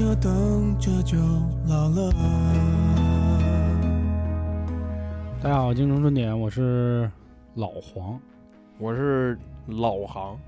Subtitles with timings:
[0.00, 1.18] 着等着就
[1.68, 2.10] 老了。
[5.42, 7.10] 大家好，京城春点，我是
[7.54, 8.18] 老黄。
[8.78, 10.40] 我是老航，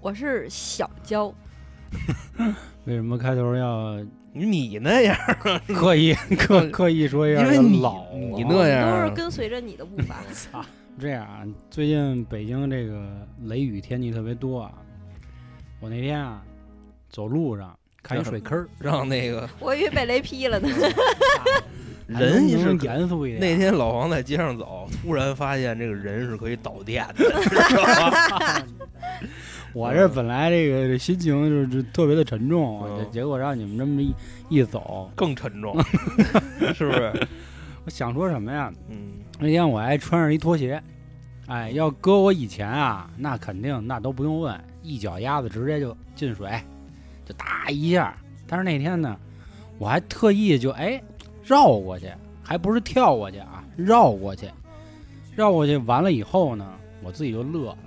[0.00, 1.32] 我是小娇，
[2.84, 5.16] 为什么开头要你那样，
[5.68, 10.16] 刻意 刻刻意说一下因为你老你啊那样啊都是跟随着你的步伐。
[10.32, 10.64] 操，
[10.98, 13.08] 这样啊，最近北京这个
[13.44, 14.72] 雷雨天气特别多啊。
[15.78, 16.42] 我那天啊，
[17.08, 20.68] 走路上看一水坑儿， 让那个 我以为被雷劈了呢。
[22.06, 23.40] 人能不能是严肃一点。
[23.40, 28.62] 那天老黄在街上走，突然发现这个人是可以导电的，知道吧？
[29.72, 34.14] 我这本来这个心情就是特别的沉重，结果让你们这么一
[34.48, 35.76] 一走，更沉重，
[36.72, 37.12] 是不是？
[37.84, 38.72] 我想说什么呀？
[38.88, 40.80] 嗯，那天我还穿上一拖鞋，
[41.48, 46.48] 哎，要搁我以前啊，那肯定那都不用问，一脚丫子直接就进水，
[47.26, 48.16] 就哒一下。
[48.46, 49.14] 但是那天呢，
[49.78, 51.02] 我还特意就哎
[51.44, 52.10] 绕过去，
[52.42, 54.48] 还不是跳过去啊，绕过去，
[55.34, 56.66] 绕过去完了以后呢，
[57.02, 57.78] 我自己就乐了，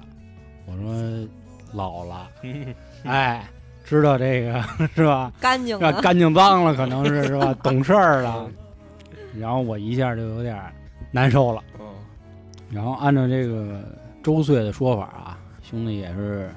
[0.67, 1.27] 我说
[1.73, 2.29] 老了，
[3.03, 3.49] 哎，
[3.85, 4.61] 知道这个
[4.93, 5.31] 是吧？
[5.39, 7.53] 干净了，干净脏了，可能是 是吧？
[7.63, 8.49] 懂事儿了，
[9.37, 10.73] 然后我一下就有点儿
[11.11, 11.63] 难受了。
[11.79, 11.85] 嗯，
[12.69, 13.81] 然后按照这个
[14.21, 16.49] 周岁的说法啊，兄弟也是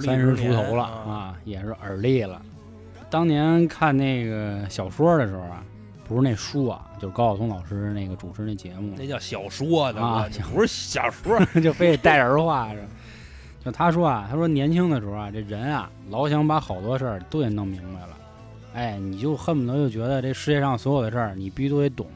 [0.00, 2.40] 三十出头了啊，啊，也是耳力了。
[3.10, 5.62] 当年看那个小说的时候啊，
[6.08, 12.84] 不是那书啊，就是高晓松老师那个主持那节目，那叫小说的，啊不是小说， 就非得带着儿化是。
[13.64, 18.08] 就他说啊，他说年轻的时候啊，这人啊，老想把好多事儿都得弄明白了，
[18.74, 22.06] 哎，你就恨不得就觉得这世界上所有的事儿你必须都得懂，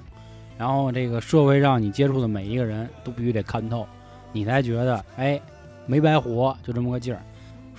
[0.58, 3.86] 然后这个社会上你接触的每一个人都必须得看透，
[4.32, 5.40] 你才觉得哎
[5.86, 7.22] 没白活，就这么个劲儿。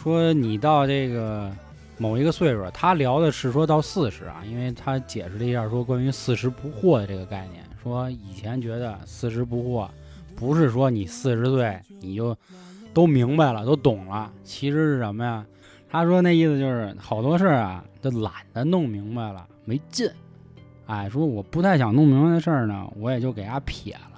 [0.02, 1.52] 说你到这个
[1.98, 9.90] 某一个岁数，他聊的是说到四十啊，因为他解释了一下说关于四十不惑的这个概念，说以前觉得四十不惑
[10.38, 12.36] 不是说你四十岁你就
[12.94, 15.46] 都明白了，都懂了，其实是什么呀？
[15.92, 20.10] 他说那意思就是好多事儿啊，就懒得弄明白了，没劲。
[20.86, 24.09] 哎，说我不太想弄明白的事儿呢，我也就给他撇了。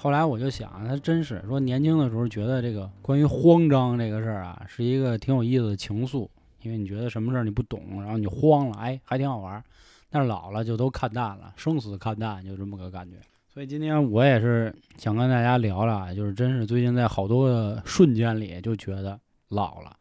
[0.00, 6.28] 后来我就想，他真是说年轻的时候觉得这个关于慌张这个事儿啊，是一个挺有意思的情愫，
[6.62, 9.64] 因为你觉得什么事儿你不懂，然后你慌了，哎，还挺好玩儿。
[10.08, 13.16] 但是老了就都看淡了，生死看淡，就这么个感觉。
[13.52, 19.96] 所以今天我也是想跟大家聊聊，就是真是最近在好多的瞬间里就觉得老了。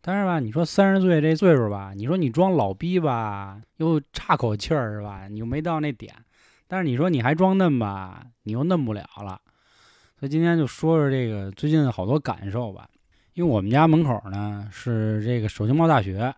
[0.00, 5.28] 但是吧，你说三十岁这岁数吧，你说你装老逼吧，又差口气儿是吧？
[5.28, 6.14] 你又没到那点。
[6.72, 9.38] 但是你说你还装嫩吧，你又嫩不了了。
[10.18, 12.88] 所以今天就说说这个最近的好多感受吧。
[13.34, 16.34] 因为我们家门口呢是这个首经贸大学，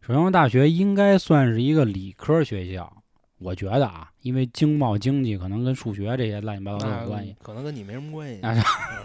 [0.00, 2.90] 首经贸大学应该算是一个理科学校，
[3.36, 7.36] 我觉得啊，因为经贸经济可能跟数学这些乱七八糟都有关系。
[7.42, 8.40] 可能跟你没什么关系。
[8.40, 8.54] 啊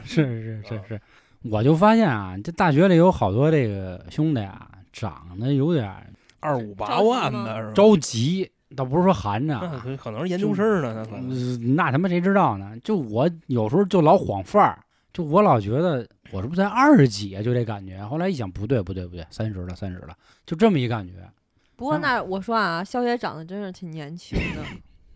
[0.05, 1.01] 是是是是，
[1.41, 6.07] 我就发现啊，这大学里有好多这个兄弟啊，长得有点儿
[6.39, 7.73] 二五八万的是吧？
[7.73, 11.29] 着急，倒不是说寒碜啊，那可可能是研究生呢，那可能。
[11.29, 12.73] 呃那他妈谁知道呢？
[12.83, 14.79] 就我有时候就老晃范儿，
[15.11, 17.41] 就我老觉得我是不是才二十几啊？
[17.41, 18.05] 就这感觉。
[18.05, 20.15] 后来一想，不对不对不对，三十了三十了，
[20.45, 21.13] 就这么一感觉。
[21.75, 24.63] 不过那我说啊，肖姐长得真是挺年轻的。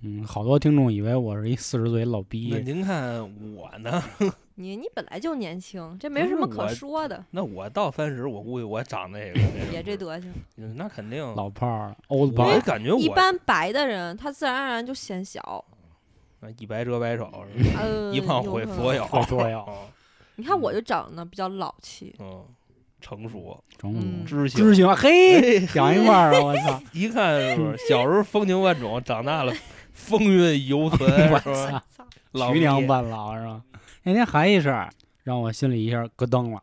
[0.06, 3.22] 嗯，好多听众以为我是一四十岁老那逼，您看
[3.56, 4.04] 我呢？
[4.56, 10.32] 你你本来就年轻，这没什么可说的，那我到三十，我估计我长那个那也这德行。
[10.58, 11.24] 嗯那肯定。
[11.36, 12.36] 老炮儿 old。
[12.66, 15.64] 感觉我一般白的人，他自然而然就显小。
[16.42, 17.24] 那一白遮百丑，
[17.58, 19.06] 是吧呃，一胖毁所有。
[19.08, 19.74] 毁所有嗯
[20.36, 22.44] 你看我就长得比较老气，嗯，
[23.00, 23.56] 成熟
[24.26, 26.82] 知性，知行，嘿，哎讲一块儿了，我操！
[26.92, 29.54] 一看是不是小时候风情万种，长大了
[29.94, 31.84] 风韵犹存， 我是吧？
[31.96, 33.62] 操，老徐娘逼半老是吧？
[34.04, 34.90] 那天还一事儿，
[35.24, 36.62] 让我心里一下咯噔了。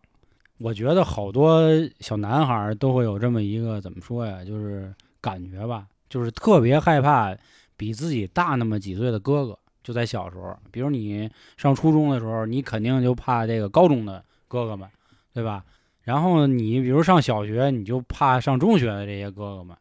[0.58, 1.70] 我觉得好多
[2.00, 7.34] 小男孩儿都会有这么一个怎么说呀，就是感觉吧，就是特别害怕
[7.76, 9.58] 比自己大那么几岁的哥哥。
[9.82, 14.86] 就在小时候，比如你上初中的时候，你肯定就怕这个高中的哥哥们，
[15.32, 15.64] 对吧？
[16.02, 19.74] 然后你比如上小学，你就怕上中学的这些哥哥们，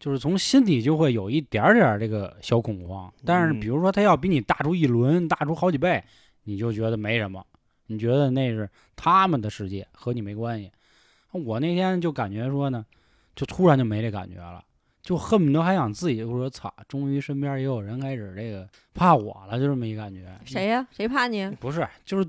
[0.00, 3.12] 就是从心底就会有一点儿点儿这个小恐慌。
[3.24, 6.02] 但是嗯比如说他要比你大出一轮，大出好几倍，
[6.44, 7.44] 你就觉得没什么，
[7.86, 10.72] 你觉得那是他们的世界，和你没关系。
[11.32, 12.84] 我那天就感觉说呢，
[13.36, 14.64] 就突然就没这感觉了，
[15.02, 20.26] 就恨不得还想自己就说操，终于身边也有人开始这个怕我了，就这么一感觉。
[20.44, 21.48] 谁呀、谁怕你？
[21.60, 22.28] 不是，就是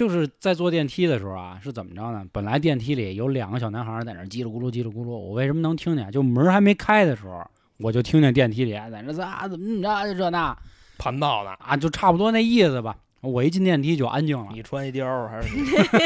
[0.00, 2.24] 就是在坐电梯的时候啊，是怎么着呢？
[2.32, 6.10] 本来电梯里有两个小男孩在那叽里咕噜叽里咕噜，我为什么能听见？
[6.10, 10.56] 就门还没开的时候，我就听见电梯里在那啊怎么怎么着就这那
[10.96, 11.50] 盘道呢？
[11.58, 12.96] 啊，就差不多那意思吧。
[13.20, 15.54] 我一进电梯就安静了，你穿一貂儿还是！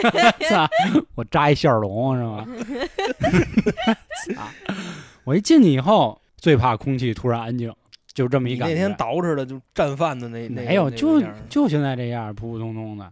[1.14, 2.44] 我扎一线儿龙是吗？
[4.43, 4.50] 啊！
[5.23, 7.73] 我一进去以后，最怕空气突然安静，
[8.12, 8.75] 就这么一感觉。
[8.75, 13.08] 那天捯饬的就战犯的那那没有，就就现在这样，普普通通的。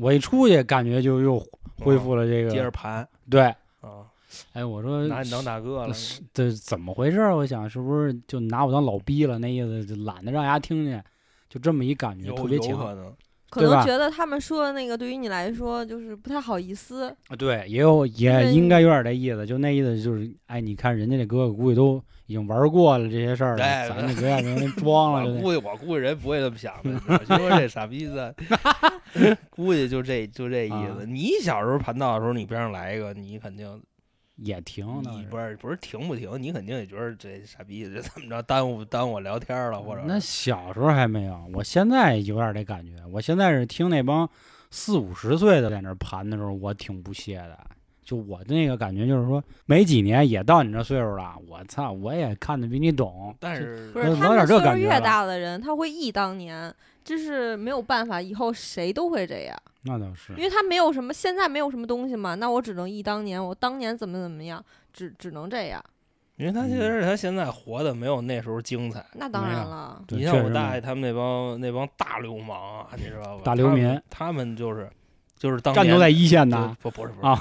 [0.00, 1.38] 我一出去，感觉就又
[1.78, 2.50] 恢复了这个。
[2.50, 3.42] 接着盘对，
[3.80, 4.08] 啊，
[4.54, 5.92] 哎，我说拿你当大哥了。
[5.92, 7.36] 是这怎么回事儿？
[7.36, 9.38] 我想是不是就拿我当老逼了？
[9.38, 11.04] 那意思就懒得让人家听见，
[11.50, 12.70] 就这么一感觉，特别强。
[12.70, 13.14] 有可能，
[13.50, 17.14] 可能觉得他们说的那个对于你来说就是不太好意思。
[17.28, 26.90] 啊对，也有也应该有点这意思，就那意思就是，哎，你看人家这哥哥估计都已经玩过了这些事儿了，哎咱就别让人装了，我估计我估计人不会这么想的。
[27.08, 28.32] 我就说这傻逼的，
[29.50, 31.04] 估计就这就这意啊思。
[31.04, 33.82] 你小时候盘道的时候，你边上来一个，你肯定
[34.36, 35.10] 也停呢。
[35.16, 42.92] 你不是不是停不停，你肯定也觉得这傻逼这怎么着耽误耽误我聊天了，或者那小时候还没有，我现在有点这感觉。
[43.12, 44.30] 我现在是听那帮
[44.70, 47.58] 四五十岁的在那儿盘的时候，我挺不屑的。
[48.04, 53.34] 就我的那个感觉就是说，没几年也到你这岁数了，我操，我也看得比你懂。
[53.38, 56.74] 但是岁数越感觉了大的人，他会忆当年，
[57.04, 65.82] 这是没有办法，以后谁都会这样，那倒是因为他没有什么，现在没有什么东西嘛，那我只能忆当年，我当年怎么怎么样，只只能这样。
[66.36, 69.04] 因为他其实他现在活的没有那时候精彩。
[69.12, 73.42] 那当然了，你像我大爷他们那帮那帮大流氓啊，你知道吧？
[73.44, 74.90] 大流民他们，就是
[75.36, 76.74] 就是当年战斗在一线的。
[76.80, 77.38] 不不是不是啊，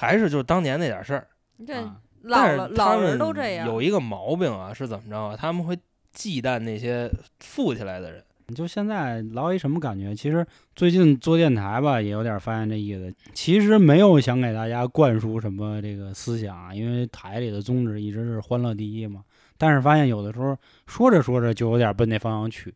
[0.00, 1.26] 还是就是当年那点事儿。
[1.66, 3.66] 这啊老但是了老人他们都这样。
[3.66, 5.36] 有一个毛病啊，是怎么着啊？
[5.36, 5.78] 他们会
[6.10, 7.10] 忌惮那些
[7.40, 8.24] 富起来的人。
[8.54, 10.14] 就现在老一什么感觉？
[10.14, 10.44] 其实
[10.74, 13.14] 最近做电台吧，也有点发现这意思。
[13.34, 19.22] 其实没有想给大家灌输什么这个思想啊，因为台里的宗旨一直是欢乐第一嘛。
[19.58, 20.56] 但是发现有的时候
[20.86, 22.74] 说着说着就有点奔那方向去，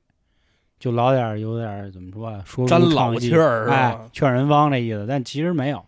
[0.78, 5.06] 就老点儿有点儿怎么说啊，说沾老气儿是吧哎，劝人方这意思。
[5.08, 5.84] 但其实没有，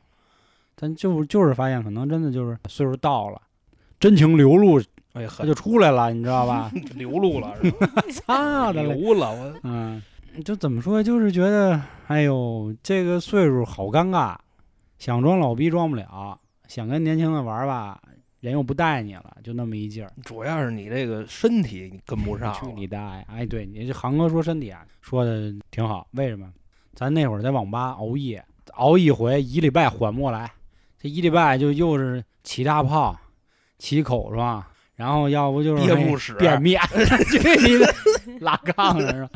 [0.78, 3.40] 但就就是发现可能真的就是岁数到了，
[3.98, 4.78] 真情流露，
[5.14, 6.70] 哎呀，它就出来了，你知道吧？
[6.94, 7.86] 流露了是吧？
[8.12, 8.94] 操的嘞！
[8.94, 9.54] 流了我。
[9.62, 10.02] 嗯，
[10.44, 14.36] 就怎么说，就是觉得，哎呦，这个岁数好尴尬，
[14.98, 16.38] 想装老逼装不了，
[16.68, 17.98] 想跟年轻的玩吧，
[18.40, 20.12] 人又不带你了，就那么一劲儿。
[20.24, 23.26] 主要是你这个身体你跟不上去，你大爷！
[23.30, 26.06] 哎，对你这航哥说身体啊，说的挺好。
[26.12, 26.52] 为什么？
[26.92, 28.44] 咱那会儿在网吧熬夜，
[28.74, 30.50] 熬一回一礼拜缓不过来，
[30.98, 33.16] 这一礼拜就又是起大泡、
[33.78, 34.64] 起口疮，
[34.94, 36.74] 然后要不就是憋不屎便秘，
[37.30, 37.94] 去你的
[38.40, 39.30] 拉杠上是吧？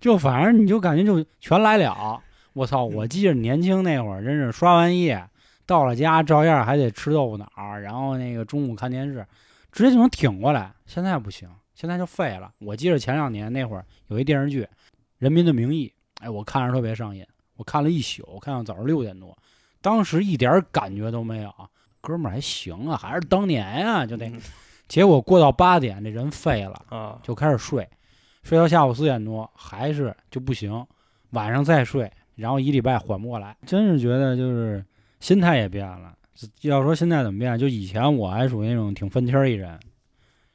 [0.00, 2.20] 就反正你就感觉就全来了。
[2.52, 2.84] 我操！
[2.84, 5.22] 我记着年轻那会儿，真是刷完夜
[5.64, 9.24] 到了家，照样还得吃豆腐脑儿，然后那个中午看电视，
[9.70, 10.72] 直接就能挺过来。
[10.84, 12.50] 现在不行，现在就废了。
[12.58, 14.62] 我记着前两年那会儿有一电视剧
[15.18, 15.92] 《人民的名义》，
[16.24, 17.24] 哎，我看着特别上瘾，
[17.56, 19.36] 我看了一宿，看到早上六点多，
[19.80, 21.52] 当时一点感觉都没有，
[22.00, 24.26] 哥们儿还行啊，还是当年呀、就那。
[24.28, 24.40] 嗯
[24.88, 27.86] 结果过到八点，这人废了，啊，就开始睡，
[28.42, 30.82] 睡到下午四点多还是就不行，
[31.32, 34.82] 晚上再睡，然后一礼拜缓不过来，真是觉得就是
[35.20, 36.14] 心态也变了。
[36.62, 39.78] 要说现在怎么变，就以前我还属于那种挺愤青儿一人，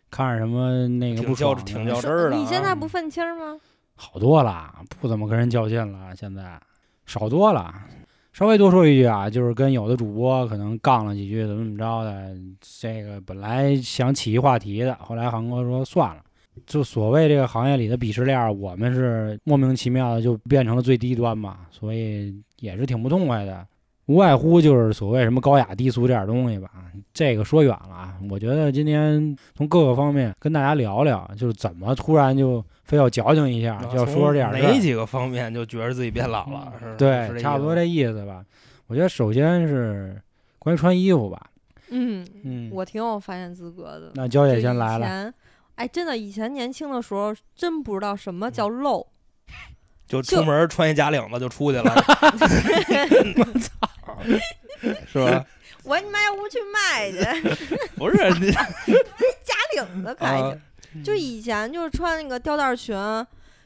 [0.09, 2.39] 看着什么那个挺不较挺较真儿的啊。
[2.39, 3.59] 你现在不愤青儿吗？
[3.93, 6.59] 好多了，不怎么跟人较劲了，现在
[7.05, 7.71] 少多了。
[8.33, 12.35] 稍微多说一句啊，就是跟有的主播可能杠了几句，怎么怎么着的。
[12.59, 16.23] 这个本来想起一话题的，后来航哥说算了。
[16.65, 23.65] 就所谓这个行业里的鄙视链儿，我们是莫名其妙的就变成了最低端嘛，所以也是挺不痛快的。
[24.13, 26.69] 无外乎就是所谓什么高雅低俗这点东西吧。
[27.11, 36.71] 这个说远了啊，我觉得今天从各个方面跟大家聊聊，就是怎么突然就非要矫情一下，啊就要说说这点从事儿哪几个方面就觉得自己变老了？
[36.79, 38.45] 是是对，这差不多这意思吧。
[38.85, 40.21] 我觉得首先是
[40.59, 41.49] 关于穿衣服吧，
[41.89, 44.11] 嗯，嗯，我挺有发言资格的。
[44.13, 45.33] 那娇姐先来了，前，
[45.75, 49.07] 哎，真的，以前年轻的时候真不知道什么叫露。
[50.05, 51.85] 就就出门穿一假领子就出去了
[55.11, 55.45] 是吧？
[55.83, 57.17] 我你妈要不去卖去，
[57.95, 58.65] 不是你假
[59.75, 60.43] 领子开去。
[60.43, 60.57] 啊，
[61.03, 62.95] 就以前就是穿那个吊带裙，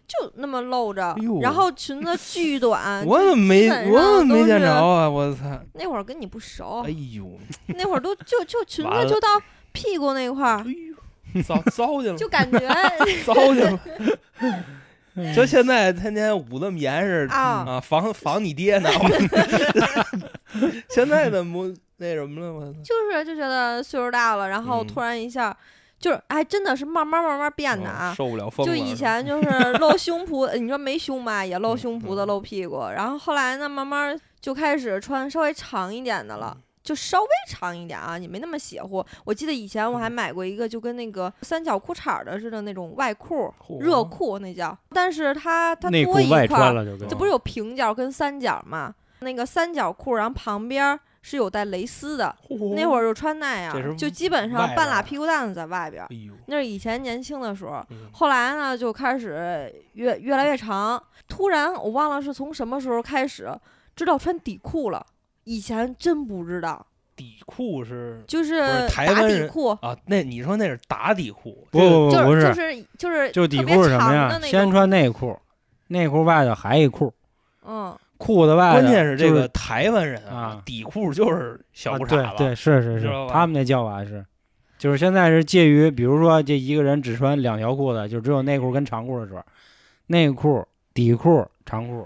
[0.07, 3.03] 就那么露着然后裙子巨短。
[3.05, 5.07] 我怎么没我怎么没见着啊？
[5.09, 5.59] 我操！
[5.73, 9.27] 那会儿跟你不熟哎，呦，那会儿都就就裙子就到
[9.71, 10.65] 屁股那块儿，
[11.45, 12.59] 糟糟践了，就感觉
[13.25, 13.79] 糟践了。
[15.35, 18.89] 就现在天天捂那么严实啊啊，防防你爹呢。
[20.89, 25.55] 现在的模那什么了，我 就是就觉得岁数大了，然后嗯突然一下，
[25.99, 28.13] 就是哎，真的是慢慢慢慢变的嗯啊。
[28.15, 28.71] 受不了风了。
[28.71, 32.81] 就以前就 是露胸脯，呃你说没胸吧，也露嗯胸脯的、嗯露屁股。
[32.95, 36.55] 然后后来呢，慢慢就开始穿稍微长一点的了，
[36.87, 39.05] 就稍微长一点啊，也没那么邪乎。
[39.25, 46.47] 我记得以前我还买过一个，就跟那个三角裤衩儿的似的那种外裤、嚯热裤那叫，但是它它多一块
[47.09, 48.95] 这不是有平角跟三角嘛？
[49.19, 52.33] 那个三角裤，然后旁边是有带蕾丝的，
[52.73, 56.05] 那会儿，就穿那样，就基本上半拉屁股蛋子在外边
[56.45, 61.03] 那是以前年轻的时候，嗯后来呢就开始越越来越长。
[61.27, 63.51] 突然我忘了是从什么时候开始
[63.93, 65.05] 知道穿底裤了，
[65.47, 66.85] 以前真不知道，
[67.15, 75.39] 底裤是就是是台打湾底裤，啊，那你说那是打底裤，不不不不是，就是就是就底裤是什么呀先，穿内裤，
[75.87, 77.13] 内裤外头还一裤，
[77.65, 84.25] 嗯，裤子外头关键是这个台湾人啊底裤就是小啊裤衩子，对对，是是是他们那叫法是，
[84.77, 89.41] 就是现在是介于，比如说这一个人只穿两条裤子，就只有内裤跟长裤的时候，
[90.07, 92.05] 内裤、底裤、长裤，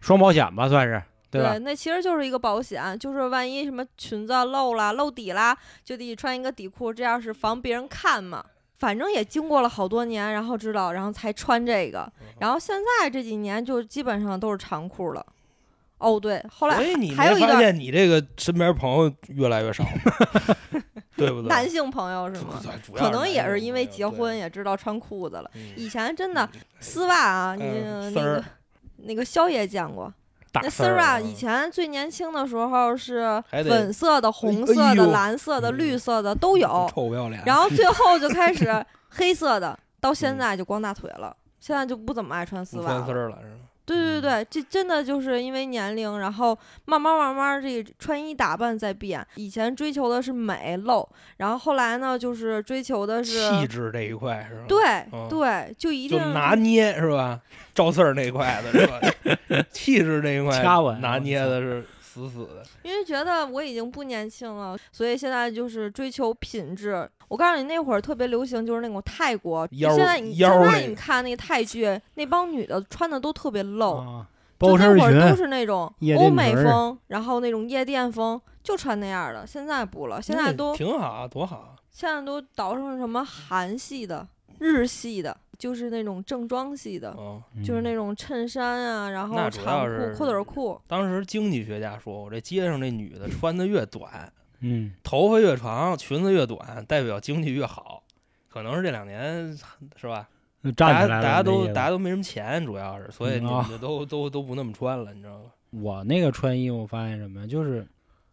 [0.00, 1.02] 双保险吧算是，
[1.34, 1.58] 对吧？
[1.58, 8.44] 那其实就是一个保险，就是万一什么裙子漏了、漏底啦，就得穿一个底裤，这样是防别人看嘛。
[8.78, 12.00] 反正也经过了好多年，然后知道，然后才穿这个。
[12.20, 15.24] 嗯然后现在这几年就基本上都是长裤了。
[15.98, 16.76] 哦，对，后来
[17.16, 19.84] 还有一段发现你这个身边朋友越来越少，
[21.16, 21.48] 对不对？
[21.48, 22.60] 男性朋友是吗？
[22.94, 25.50] 可能也是因为结婚也知道穿裤子了。
[25.54, 26.46] 嗯以前真的
[26.80, 28.44] 丝袜啊，你那个
[28.96, 30.12] 那个肖爷见过，
[30.54, 38.72] 大那丝儿啊，嗯以前最年轻的时候是粉色的、红哎色的、呦蓝色的、嗯绿色的都有，臭不要脸，然后最后就开始
[39.10, 41.36] 黑色的，到现嗯在就光大腿了。
[41.58, 43.12] 现在就不怎么爱穿丝袜了穿丝。
[43.14, 43.38] 了是吧？
[43.86, 49.24] 对对对，这真的就是因为年龄，然后慢慢慢慢这穿衣打扮在变。
[49.36, 54.64] 以前追求的是美露，然后后来呢，就是追求的是气质这一块是吧？
[54.66, 54.78] 对、
[55.12, 57.40] 嗯对，就一就定拿捏是吧？
[57.74, 59.00] 赵四儿那块的是吧？
[59.70, 62.62] 气质这一块 掐稳拿捏的是死死的。
[62.82, 67.08] 因为觉得我已经不年轻了，所以现在就是追求品质。
[67.26, 69.66] 我告诉你，那会儿特别流行，就是那种泰国。
[69.72, 74.26] 腰现在你现在那你看那个泰剧，那帮女的穿的都特别露，啊，
[74.60, 79.44] 就包那会儿都，是那种欧美风，然后那种夜店风，就穿那样的。
[79.44, 81.74] 现在不了，现在都挺好，多好。
[81.90, 84.26] 现在都倒成什么韩系的、
[84.58, 90.80] 日系的，就是那种正装系的，嗯，就是那种衬衫啊，然后那主长裤、阔腿裤。
[90.86, 98.02] 当时经济学家说我，这街上这女的穿的越短，嗯，头发越长，裙子越短，代表经济越好。
[98.48, 99.56] 可能是这两年
[99.96, 100.28] 是吧？
[100.62, 101.22] 就大家站起来了。
[101.22, 105.44] 大家都那意思大家都没什么钱，主要是，所以嗯啊你们就都都都不那么穿了，你知道吗？
[105.72, 107.84] 我那个穿衣服发现什么呀，就是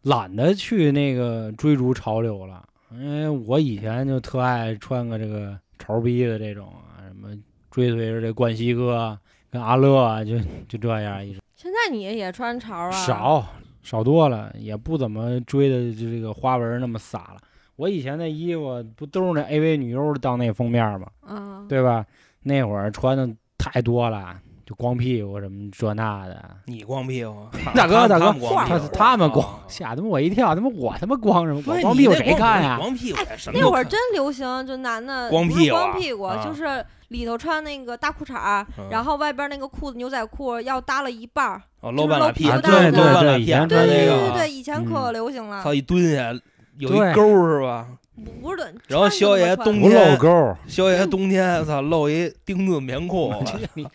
[0.04, 7.36] 懒得去那个追逐潮流了，因为我以前就特爱穿个这个潮逼的这种啊，什么
[7.72, 9.18] 追随着这冠希哥
[9.50, 12.92] 跟阿乐啊，就就这样一直现在你也穿潮啊？
[12.92, 13.46] 少
[13.82, 17.38] 少多了，也不怎么追的就这个花纹那么洒了。
[17.78, 21.08] 我以前那衣服不都是那 AV 女优当那封面吗？
[21.22, 22.06] 啊，对吧？
[22.44, 24.40] 那会儿穿的太多了，
[24.72, 26.42] 就光屁股什么这那的。
[26.66, 31.62] 你光屁股，大哥大哥他他们光屁他们光啊吓他妈我一跳，他妈我他妈光什么？
[31.66, 32.78] 我光屁股谁看呀？
[32.80, 41.62] 光屁股什么那会儿真流行，就男的光屁股啊光屁股，啊就是里头穿那个大裤衩然后外边那个裤子牛仔裤要搭了一半儿。
[41.82, 46.32] 哦，露半拉屁股，对对对以前穿那个啊对对对对以前可流行了他，一蹲下
[46.78, 47.88] 有一沟是吧？
[48.24, 48.74] 不不是的。
[48.88, 53.34] 然后穿就肖爷冬这么穿不天露沟，肖爷冬天操露一丁字棉裤，
[53.74, 53.88] 你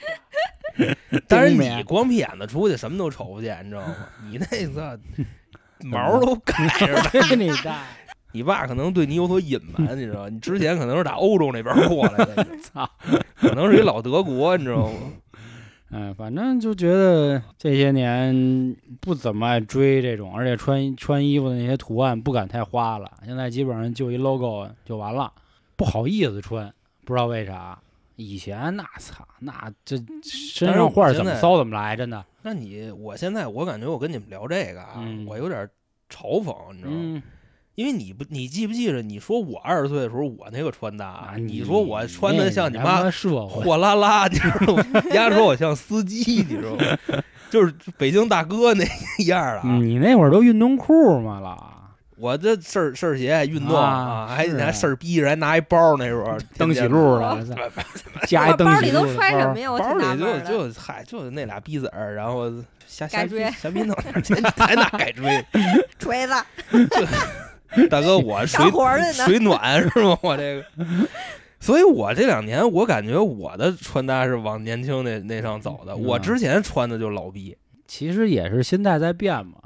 [1.28, 3.94] 但是你光屁眼子出去什么都瞅不见，你知道吗？
[4.30, 4.98] 你那个
[5.84, 7.36] 毛都盖着呢。
[7.36, 7.82] 你 大
[8.32, 10.28] 你爸可能对你有所隐瞒，你知道吗？
[10.28, 12.88] 你之前可能是打欧洲那边过来的，操！
[13.36, 14.98] 可能是一老德国，你知道吗？
[15.92, 23.10] 哎，反正就觉得这些年不怎么爱追这种，而且穿穿衣服的那些图案不敢太花了。
[23.24, 25.32] 现在基本上就一 logo 就完了，
[25.76, 26.70] 不好意思穿，
[27.04, 27.78] 不知道为啥。
[28.16, 32.24] 以前那操，那这身上画儿怎么骚怎么来，真的。
[32.42, 35.68] 那你我现在我感觉我跟你们聊这个啊，嗯我有点
[36.10, 36.96] 嘲讽，你知道吗？
[36.98, 37.22] 嗯，
[37.74, 39.02] 因为你不，你记不记着？
[39.02, 43.10] 你说我二十岁的时候，我那个穿搭，啊，你说我穿的像你你妈
[43.48, 44.82] 货拉拉，你知道吗？
[45.04, 46.16] 人家说我像司机，
[46.48, 47.22] 你知道吗？
[47.50, 48.84] 就是北京大哥那
[49.26, 49.62] 样儿啊。
[49.64, 51.75] 嗯你那会儿都运动裤嘛了，
[52.18, 57.70] 我这事儿事儿鞋运动啊还是啊还事儿逼着，还拿一包那时候蹬起天天路了， 的
[58.26, 59.70] 加一登喜路包里都揣什么呀？
[59.70, 60.18] 我包里。
[60.18, 62.50] 就就嗨就那俩逼子儿，然后
[62.86, 64.22] 瞎瞎改锥瞎逼弄点儿，
[64.56, 65.44] 还拿改锥？
[65.98, 66.32] 锤子
[67.90, 68.64] 大哥，我水。
[69.12, 70.16] 水暖是吗？
[70.22, 70.64] 我这个，
[71.60, 75.92] 所以我这两年我感觉我的穿搭是往年轻那那上走的。
[75.92, 77.56] 嗯我之前穿的就老逼，
[77.86, 79.58] 其实也是心态在变嘛。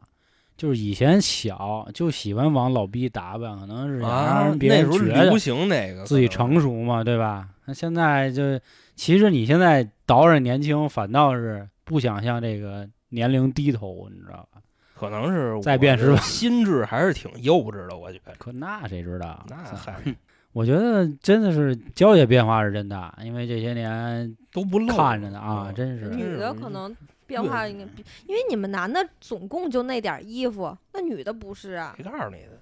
[0.61, 7.49] 就是以前小就喜欢往老逼打扮，可能是想让别那时候人觉得流行那个，自己成熟嘛，对吧？
[7.64, 8.61] 那现在就
[8.95, 14.61] 其实你现在倒着年轻，反倒是不想向这个年龄低头，你知道吧？
[14.95, 18.35] 可能是再变是吧心智还是挺幼稚的，我觉得。
[18.37, 19.43] 可那谁知道？
[19.49, 19.95] 那嗨，
[20.52, 26.95] 我觉得真的是交界变化是真大，因为这些年都不露看着呢啊，嗯真是女的可能
[27.30, 32.58] 变化应该比，因为你们男的总共就那点儿衣服，那女的不是啊，谁告诉你的？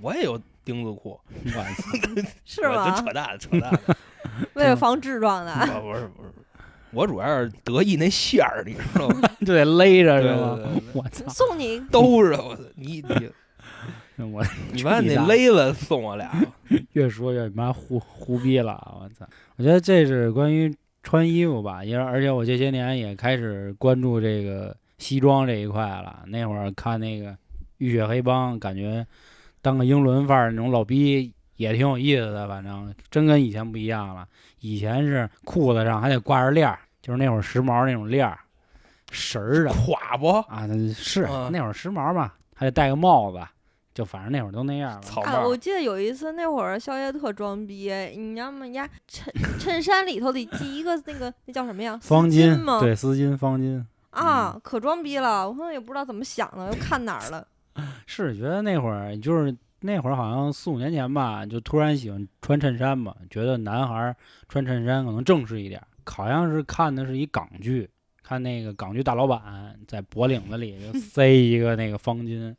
[0.00, 2.94] 我也有钉子裤， 我操是吗？
[3.00, 3.80] 扯淡扯淡。
[4.54, 5.50] 为了防痔疮的。
[5.50, 6.30] 啊不是不是，
[6.92, 9.28] 我主要是得意那线儿，你知道吗？
[9.44, 10.82] 就得勒着对是吗对对？
[10.94, 11.28] 我操！
[11.28, 13.02] 送你兜着我，你
[14.16, 16.32] 你我你把那勒了送我俩，
[16.92, 19.26] 越说越妈胡胡逼了，我操！
[19.56, 20.72] 我觉得这是关于
[21.04, 26.24] 穿衣服吧，因为而且我这些年也开始关注这个西装这一块了。
[26.26, 27.30] 那会儿看那个
[27.76, 29.06] 《浴血黑帮》，感觉
[29.60, 34.26] 当个英伦范儿那种老逼也挺有意思的，反正真跟以前不一样了。
[34.60, 38.38] 以前是裤子上还得挂着链儿，就是那会儿时髦那种链儿，
[39.12, 40.30] 绳儿的垮不？
[40.48, 43.38] 啊，是嗯那会儿时髦嘛，还得戴个帽子，
[43.94, 44.98] 就反正那会儿都那样了。
[44.98, 48.60] 哎，草帽我记得有一次那会儿肖爷特装逼，你知道吗？
[48.64, 51.98] 人家衬衬衫里头得系一个那个那叫什么呀？
[52.02, 52.80] 丝方巾吗？
[52.80, 53.82] 对，丝巾、方巾。
[54.10, 55.48] 啊，可装逼了！
[55.48, 57.46] 我可能也不知道怎么想的，又看哪儿了。
[58.06, 64.16] 是觉得那会儿就是那会儿好像四五年前吧，就突然喜欢穿衬衫嘛，觉得男孩儿
[64.48, 65.86] 穿衬衫可能正式一点儿。
[66.06, 67.88] 好像是看的是一港剧，
[68.22, 72.54] 看那个港剧大老板在脖领子里就塞一个那个方巾，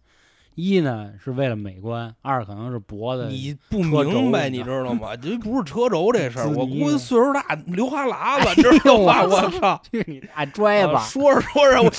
[0.56, 5.16] 一呢是为了美观，二可能是脖子你不明白，你你知道吗？
[5.16, 9.24] 这不是车轴这事儿， 我估计岁数大流哈喇 子，知道吧？
[9.24, 9.82] 我 我操！
[9.92, 11.00] 去你大拽啊吧！
[11.02, 11.92] 说着说着，我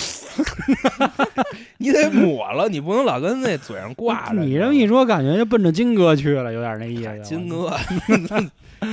[1.79, 4.41] 你得抹了，你不能老跟那嘴上挂着。
[4.41, 7.21] 你这么一说，感觉就奔着金哥去了，有点那意思。
[7.23, 7.77] 金哥，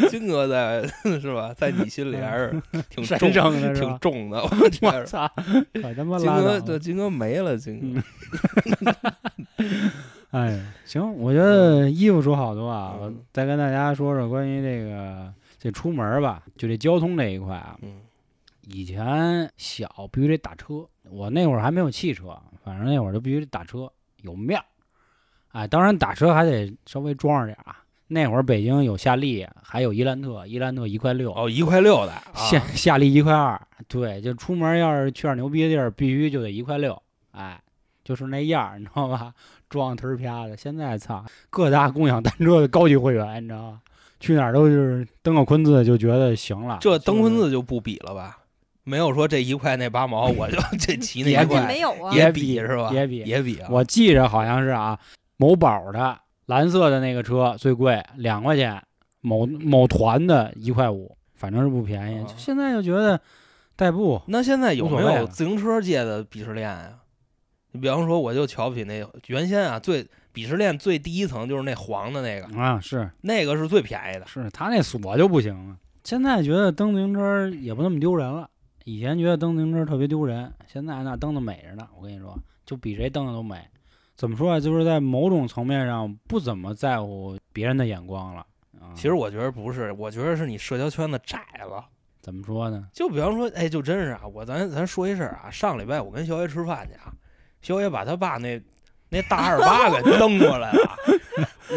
[0.09, 0.85] 金哥在
[1.19, 1.53] 是吧？
[1.55, 3.31] 在你心里还是挺重
[3.73, 4.41] 挺重的。
[4.43, 4.49] 我
[5.93, 6.43] 他妈金拉倒吧！
[6.43, 8.01] 哥这金哥没了，金哥
[10.31, 17.77] 哎，行，我觉得衣服说好多啊，我嗯再跟大家说说关于这个这出门吧，就这交通这一块啊。
[17.81, 17.99] 嗯
[18.67, 24.63] 以前小必须得打车，我那会儿还没有汽车，反正那会儿就必须得打车，有面儿。
[25.51, 27.82] 哎，当然打车还得稍微装着点儿啊。
[28.07, 37.59] 那会儿北京有夏利，还有伊兰特，伊兰特一块六，哦，一块六的啊夏夏利一块二，对，就出门要是去点牛逼的地儿，必须就得一块六，哎，
[38.03, 39.33] 就是那样儿，你知道吧？
[39.69, 40.55] 装忒儿啪的。
[40.55, 43.81] 现在操，各大共享单车的高级会员，你知道吗？
[44.19, 46.77] 去哪儿都是登个坤字就觉得行了。
[46.79, 48.37] 这登就是坤字就不比了吧？
[48.83, 52.13] 没有说这一块那八毛，我就 这骑那块关键没有啊。
[52.13, 52.91] 也比是吧？
[52.93, 53.67] 也比也比啊！
[53.71, 54.99] 我记着好像是啊，
[55.37, 58.81] 某宝的蓝色的那个车最贵两块钱，
[59.21, 62.19] 某某团的一块五，反正是不便宜。
[62.19, 63.19] 啊就现在就觉得
[63.75, 66.99] 代步那现在有没有自行车界的鄙视链啊？
[67.71, 74.27] 你比方说，我就瞧不起那原先啊，最鄙视链最低一层就是那黄的那个，啊，是那个是最便宜的。
[74.27, 75.75] 是，他那锁就不行了。
[76.03, 78.47] 现在觉得蹬自行车也不那么丢人了，
[78.83, 81.87] 以前觉得蹬自行车特别丢人，现在那蹬的美着呢。
[81.97, 83.57] 我跟你说，就比谁蹬的都美。
[84.15, 84.59] 怎么说啊？
[84.59, 88.45] 就是在某种层面上不怎么在乎别人的眼光了。
[88.79, 91.83] 啊、其实我觉得不是，我觉得是你社交圈子窄了。
[92.21, 92.87] 怎么说呢？
[92.93, 97.11] 就比方说，哎，就真是啊，我咱咱说一事儿啊，上礼拜我跟肖爷吃饭去啊，
[97.61, 98.61] 肖爷把他爸那
[99.09, 100.97] 那大二八给 蹬过来了，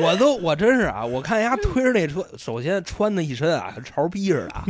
[0.01, 4.65] 我都我真是啊，我看人家推着那车，首先穿的一身啊潮逼似的啊，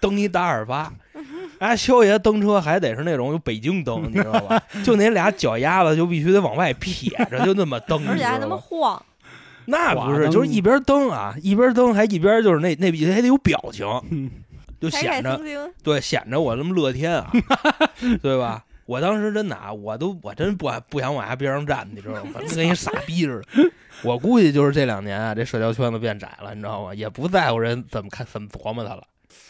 [0.00, 0.92] 蹬一大二八。
[1.58, 4.62] 哎，肖爷蹬车还得是那种有北京蹬，你知道吧？
[4.84, 9.02] 就那俩脚丫子就必须得往外撇着，就那么蹬， 而且还那么晃，
[9.66, 13.86] 那不是，就是一边蹬啊，一边蹬，还一边就是那那还得有表情，
[14.80, 15.40] 就开开显着。
[15.82, 17.30] 对，显着我那么乐天啊，
[18.22, 18.64] 对吧？
[18.86, 22.40] 我当时真的啊，我都我真不不想往下边上站，你知道吗？
[22.54, 23.70] 跟一傻逼似的。
[24.02, 26.94] 我估计就是这两年啊，这社交圈子变窄了，你知道吗？
[26.94, 29.02] 也不在乎人怎么看怎么琢磨他了。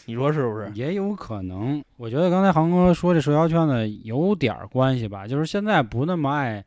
[0.09, 0.71] 你说是不是？
[0.73, 1.83] 也有可能。
[1.97, 6.63] 我觉得刚才航哥说这社交圈子有点儿关系吧，就是现在不那么爱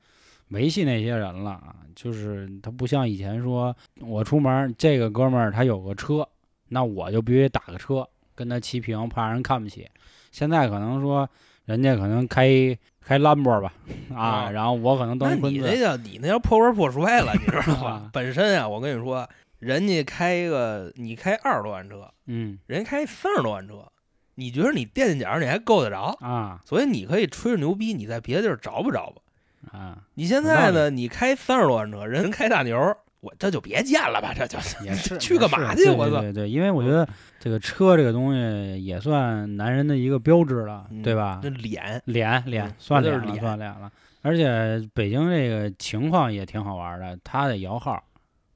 [0.51, 6.25] 维系那些人了啊，就是他不像以前说，我出门这个哥们儿他有个车，
[6.69, 9.89] 那我就必须打个车，跟他齐平，怕人看不起。
[10.31, 11.29] 现在可能说
[11.65, 13.73] 人家可能开开兰博吧，
[14.15, 18.11] 啊，啊然后我可能那蹬昆子，你那叫你那叫破罐破摔了，你知道吧啊？
[18.15, 19.29] 本身啊，我跟你说，
[19.63, 23.87] 人家开一个，你开二十多万车，嗯人家开三十多万车，
[24.35, 26.17] 你觉得你垫垫脚你还够得着？
[26.21, 29.79] 啊所以你可以吹着牛逼，你在别的地儿找不着吧？
[29.79, 30.91] 啊，你现在呢？
[30.91, 32.77] 你开三十多万车，人开大牛，
[33.21, 41.49] 我这就别见了吧，这就也是 去干嘛去我操对对对，因为我觉得这个车这个东西也算男人的一个标志了，嗯对吧这？
[41.51, 43.93] 脸，脸脸嗯算脸了，算脸了。
[44.23, 48.03] 而且北京这个情况也挺好玩的，他得摇号。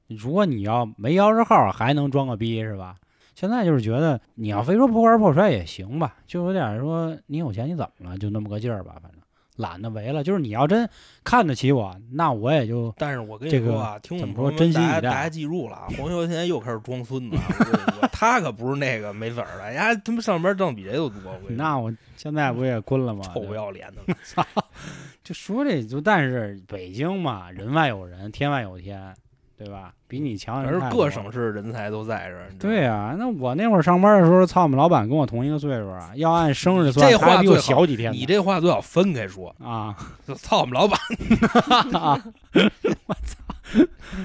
[0.07, 2.95] 如果你要没摇着号，还能装个逼是吧？
[3.35, 9.21] 现在就是觉得你要非说破罐破摔也行吧，就有点说你有钱你怎么了，就那么个劲儿吧，反正
[9.57, 10.23] 懒得为了。
[10.23, 10.89] 就是你要真
[11.23, 17.41] 看得起我，那我也就但是我跟这个你说啊，听我怎么说们珍惜大家记住了啊，黄修现在又开始装孙子了！
[17.59, 21.19] 我跟你说，他可不是那个没子儿的，人家他妈上班挣比谁都多。
[21.49, 23.21] 那我现在不也滚了吗？
[23.33, 24.15] 臭不要脸的，
[25.23, 29.13] 就说这就，但是北京嘛，人外有人，天外有天，
[29.57, 29.91] 对吧？
[30.07, 38.13] 比你强的反人太多了正各省市人才都在这对呀、那我那会儿上班的时候，操，我们老板跟我同一个岁数啊，要按生日算，这他还比我小几天。
[38.13, 39.95] 你这话最好分开说，啊，
[40.27, 40.99] 就操我们老板
[43.07, 43.83] 我操，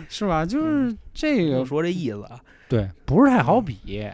[0.08, 0.44] 是吧？
[0.44, 2.38] 就是这个就，说这意思啊。
[2.68, 4.06] 对，不是太好比，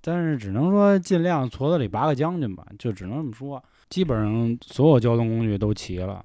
[0.00, 3.62] 但是只能说尽量矬子里拔个将军吧，就只能这么说。
[3.88, 6.24] 基本上所有交通工具都齐了，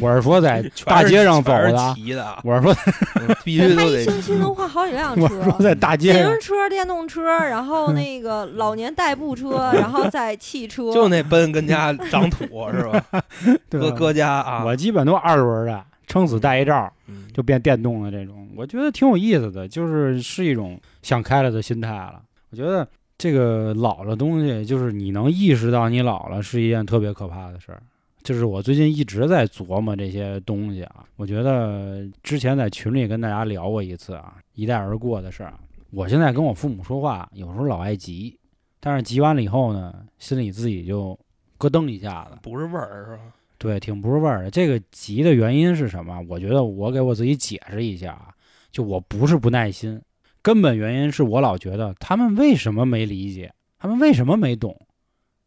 [0.00, 1.96] 我 是说在大街上走的
[2.44, 2.74] 我是说
[3.16, 5.28] 嗯必须得一星期能换好几辆车我。
[5.44, 13.22] 说在大自街上行，车、电动车，然后那个老年代步车，然后再汽车，就那奔跟家长土是吧？
[13.68, 16.90] 对吧搁搁家啊，我基本都二轮的，撑死带一罩。
[17.08, 22.20] 嗯就变电动的这种，我觉得挺有意思的，就是是一种想开了的心态了。
[22.50, 27.80] 我觉得这个老了东西，就是你能意识到你老了是一件特别可怕的事儿。
[28.22, 35.54] 就是我最近一直在琢磨这些东西啊，我觉得之前在群里跟大家聊过一次啊，一带而过的事儿。
[35.90, 38.38] 我现在跟我父母说话，有时候老爱急，
[38.78, 41.18] 但是急完了以后呢，心里自己就
[41.58, 42.38] 咯噔一下子。
[42.42, 43.22] 不是味儿是吧？
[43.58, 44.50] 对，挺不是味儿的。
[44.50, 46.24] 这个急的原因是什么？
[46.28, 48.28] 我觉得我给我自己解释一下啊，
[48.70, 50.00] 就我不是不耐心，
[50.42, 54.78] 根本原因是我老觉得他们为什么没理解，他们为什么没懂。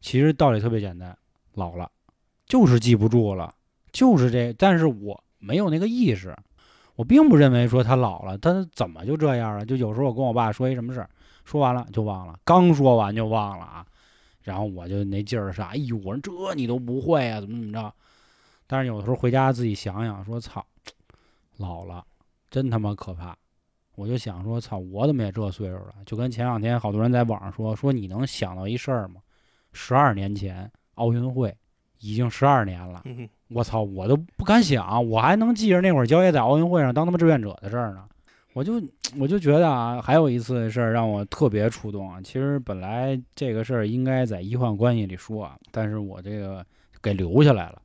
[0.01, 1.15] 其实道理特别简单，
[1.53, 1.89] 老了
[2.53, 3.51] 就是记不住了，
[3.91, 4.53] 就是这。
[4.53, 6.37] 但是我没有那个意识，
[6.95, 9.65] 我并不认为说他老了，他怎么就这样了？
[9.65, 11.09] 就有时候我跟我爸说一什么事儿，
[11.45, 13.83] 说完了就忘了，刚说完就忘了啊。
[14.43, 17.91] 然后我就那劲儿是，哎呦，我说这你都不会啊，怎么怎么着？
[18.67, 20.63] 但是有的时候回家自己想想，说操，
[21.57, 22.05] 老了，
[22.51, 23.35] 真他妈可怕。
[23.95, 25.95] 我就想说，操，我怎么也这岁数了？
[26.05, 29.19] 就跟前两天好多人在网上说，说你能想到一事儿吗？
[29.71, 31.51] 十二年前奥运会
[32.03, 38.03] 已经十二年了，嗯我操，我都不敢想，我还能记着那会儿焦爷在奥运会上当他妈志愿者的事儿呢。
[38.53, 38.81] 我就
[39.17, 42.19] 我就觉得啊，还有一次事儿让我特别触动啊。
[42.21, 46.63] 其实本来这个事儿应该在医患关系里说啊，但是我这个
[47.01, 47.81] 给留下来了。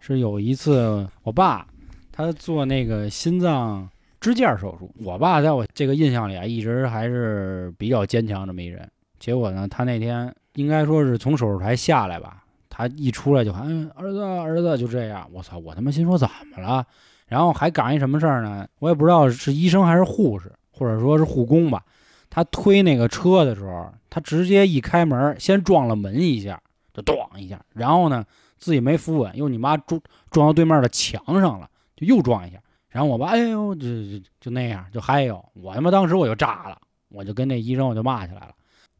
[0.00, 1.66] 是有一次我爸
[2.10, 3.88] 他做那个心脏
[4.20, 8.88] 支架手术，我爸在我这个印象里啊，一直还是比较坚强这么一人。
[9.18, 12.44] 结果呢，他那天应该说是从手术台下来吧，
[12.78, 15.28] 他一出来就喊、哎、儿子儿子，就这样。
[15.32, 15.58] 我操！
[15.58, 16.86] 我他妈心说怎么了？
[17.26, 18.68] 然后还赶一什么事儿呢？
[18.78, 21.84] 我也不知道是医生还是护士，或者说是护工吧。
[22.30, 26.62] 他推那个车的时候，他直接一开门，先撞了门一下，
[26.94, 28.24] 就咣一下，然后呢
[28.58, 32.60] 自己没扶稳，又你妈撞撞到对面的墙上了，就又撞一下。
[32.90, 38.52] 然后我爸哎呦，就就就那样，就还有我他妈当时我就炸了，我就跟那医生我就骂起来了。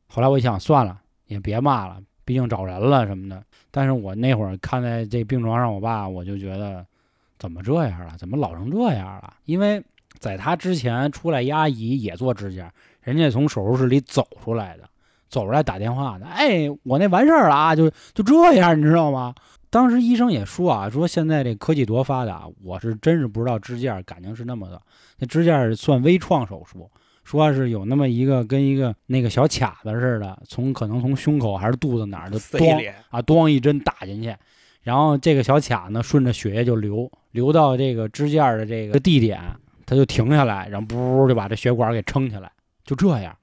[0.08, 3.42] 后来我一想，算了，也别骂了，毕竟找人了什么的。
[3.70, 6.84] 但是我那会儿看在这病床上，我爸我就觉得
[7.38, 8.12] 怎么这样了？
[8.18, 9.32] 怎么老成这样了？
[9.46, 9.82] 因为
[10.18, 14.84] 在他之前出来一阿姨也做指甲，人家从手术室里走出来的，
[15.30, 19.34] 走出来打电话的，哎，我那完事儿了啊，就就这样，你知道吗？
[19.70, 24.80] 当时医生也说啊，说现在这科技多发达，我是真是不知道支架感情是那么的，
[25.18, 26.90] 那支架算微创手术，
[27.28, 34.34] 说是有那么一个跟一个那个小卡子似的，从可能从胸口还是肚子哪儿就咣，啊，咣一针打进去，
[34.82, 39.38] 然后这个小卡呢顺着血液就流，流到这个支架的这个地点，
[39.84, 42.50] 它就停下来，然后噗就把这血管给撑起来，
[42.82, 43.36] 就这样。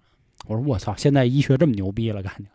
[0.48, 2.46] 我说我操，现在医学这么牛逼了，感觉，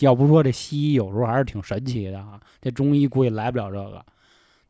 [0.00, 4.04] 要不说这西医有时候还是挺神奇的啊，这中医估计来不了这个。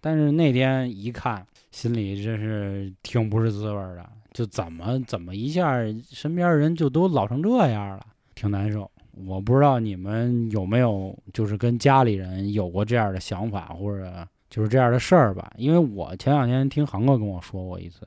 [0.00, 5.76] 但是那天一看，心里真是挺不是滋味儿的，就怎么怎么一下
[6.10, 8.90] 身边人就都老成这样了，挺难受。
[9.26, 15.52] 我不知道你们有没有就是跟家里人有过这样的想法，或者就是这样的事儿吧？
[15.56, 18.06] 因为我前两天听航哥跟我说过一次，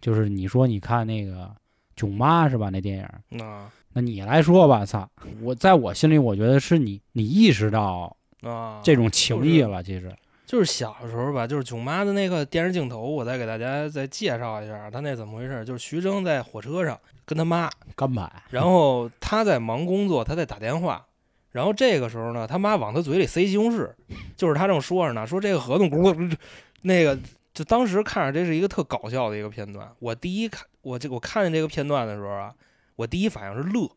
[0.00, 1.46] 就是你说你看那个
[1.96, 2.70] 《囧妈》是吧？
[2.70, 2.98] 那电
[3.30, 5.06] 影，啊那你来说吧，操！
[5.42, 10.14] 我在我心里，我觉得是你你意识到啊，这种情谊了，其实
[10.52, 15.64] 就是小时候吧，就是囧妈的那个电视镜头，我再给大家再介绍一下，他那怎么回事？
[15.64, 21.06] 就是徐峥在火车上跟他妈，干摆，然后他在忙工作，他在打电话，
[21.52, 23.90] 然后这个时候呢，他妈往他嘴里塞西红柿，
[24.36, 26.36] 就是他正说着呢，说这个合同咕噜咕噜，
[26.82, 27.18] 那个
[27.54, 29.90] 就当时看着这是一个特搞笑的一个片段。
[30.00, 32.54] 我第一看我这我看见这个片段的时候啊，
[32.96, 33.90] 我第一反应是乐，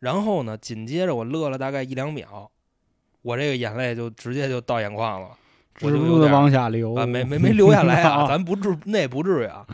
[0.00, 2.50] 然后呢，紧接着我乐了大概一两秒，
[3.22, 5.38] 我这个眼泪就直接就到眼眶了。
[5.80, 9.66] 我止不住的就有点往下流啊，没没没流下来啊， 啊咱不至那不至于啊。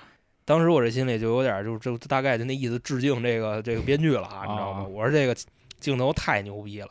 [0.45, 4.81] 当时我这心里就有点儿就就大概就那意思，致敬这个这个编剧了啊，你知道吗？
[4.81, 5.37] 啊我说这个
[5.79, 6.89] 镜头太牛逼了，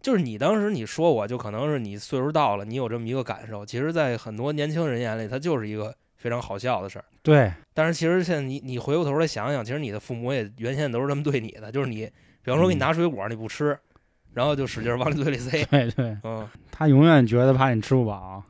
[0.00, 3.66] 就是你当时你说我就可能是你岁数到了，你有这么一个感受。
[3.66, 7.04] 其实，在很多年轻人眼里，它就是一个非常好笑的事儿。
[7.22, 12.06] 对，但是其实现在你你回过头来想想，其实你的父母也原先都是这么对你的，就是你，
[12.42, 13.78] 比方说给你拿水果你不吃，
[14.32, 18.42] 然后就使劲儿往你嘴里塞， 对对，嗯，他永远觉得怕你吃不饱，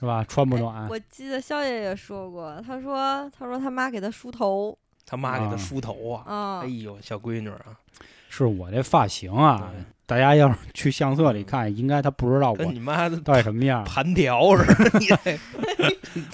[0.00, 0.24] 是吧？
[0.28, 7.78] 穿不暖，我记得肖爷也说过，他说他说他妈给他梳头他妈给他啊梳头啊，啊哎，呦，小闺女啊，
[8.28, 9.70] 是我这发型啊，
[10.06, 13.84] 大家要是去相册里看，应该他不知道我你妈的到底什么样。
[13.84, 15.38] 盘条似的，你这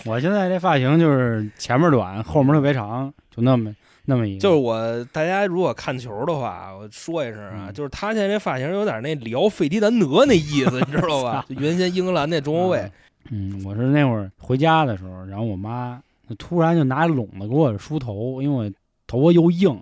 [0.10, 3.74] 我现在这发型就是前面短，后面特别长，就那么
[4.08, 4.40] 那么一个。
[4.40, 11.44] 就是我，大家如果看球的话，我说一声啊，嗯就是他现在这发型有点那里奥费迪南德那意思， 你知道吧？
[11.48, 12.90] 原先英格兰那中后卫，
[13.30, 16.00] 嗯，我是那会儿回家的时候，然后我妈
[16.38, 18.72] 突然就拿笼子给我梳头，因为我
[19.06, 19.78] 头发又硬，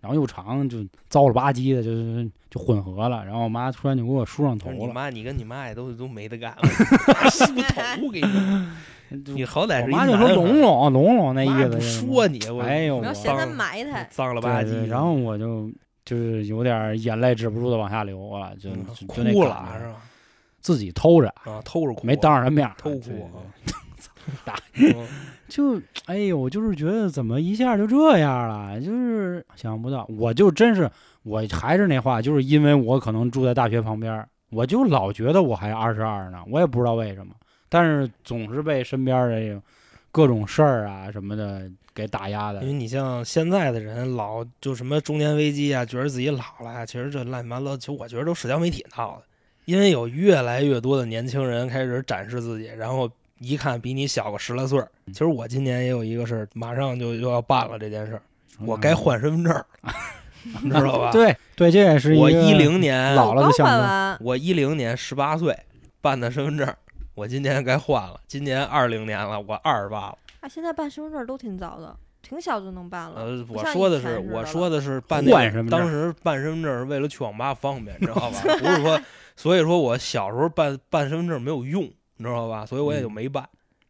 [0.00, 3.24] 然后又长，就糟了吧唧的，就是就混合了。
[3.24, 4.74] 然后我妈突然就给我梳上头了。
[4.74, 6.68] 就是你妈，你跟你妈也都都没得干了，
[7.30, 8.38] 梳头给你，就
[9.10, 14.08] 你好歹是我妈就说男孩拢拢拢拢那意思，说你，我哎呦我不要嫌他脏埋汰。
[14.10, 15.70] 脏了吧唧，然后我就
[16.04, 18.70] 就是有点眼泪止不住的往下流了，就
[19.06, 19.30] 哭了
[19.78, 19.96] 是吧？
[20.60, 25.06] 自己偷着，啊，偷着哭，没当着人面偷哭对对啊对 嗯
[25.48, 30.90] 就哎呦，我就是觉得怎么一下就这样了，就是想不到，我就真是
[31.22, 37.32] 我还是那话，就是因为我可能住在大学旁边，我就老觉得我还二十二呢，我也不知道为什么，
[37.68, 39.62] 但是总是被身边儿的这种
[40.10, 42.72] 各种事儿啊什么的给打压的因为。
[42.72, 49.22] 你像现在的人，老就什么中年危机啊，觉得自己老了啊，其实这乱七八糟，其实我觉得都社交媒体闹的。
[49.64, 54.88] 因为有越来越多的年轻人开始展示自己，然后一看比你小个十来岁儿。
[55.08, 58.22] 其实我今年也有一个事儿，马上就又要办了这件事儿，
[58.60, 59.66] 我该换身份证儿，
[60.62, 61.10] 你知道吧？
[61.10, 63.78] 嗯对对，这也是一我一零年老了的刚象征。
[63.78, 65.54] 换，我一零年十八岁
[66.00, 66.74] 办的身份证儿，
[67.18, 68.20] 我今年该换了。
[68.28, 70.18] 今年二零年了，我二十八了。
[70.38, 73.44] 啊，现在办身份证都挺早的，挺小就能办了。
[73.48, 78.40] 我说的是，我说的是办那当时办身份证是为了去网吧方便，你知道吧？
[78.60, 79.00] 不是说，
[79.34, 82.64] 所以说我小时候办办身份证没有用，你知道吧？
[82.64, 83.48] 所以我也就嗯没办，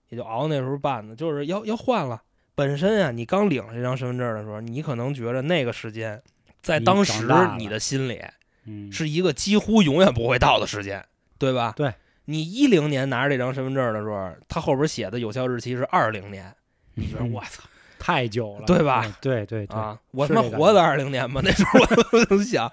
[0.09, 2.23] 也就熬那时候办的，就是要要换了。
[2.55, 6.23] 本身啊，你刚领这张身份证的时候，你可能觉得那个时间，
[6.63, 7.27] 在当时
[7.59, 8.23] 你的心里
[8.65, 11.05] 嗯，是一个几乎永远不会到的时间，
[11.37, 11.75] 对吧？
[11.77, 11.93] 对。
[12.31, 16.55] 你一零年拿着这张身份证的时候，它后边写的有效日期是二零年，
[16.93, 17.63] 你觉得嗯我操
[17.99, 19.15] 太久了，对吧嗯？
[19.19, 19.99] 对对对，啊！
[20.11, 21.81] 我他妈活到二零年吧，那时候
[22.13, 22.71] 我就想，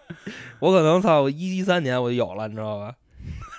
[0.60, 2.94] 我可能操，我一一三年我就有了，你知道吧？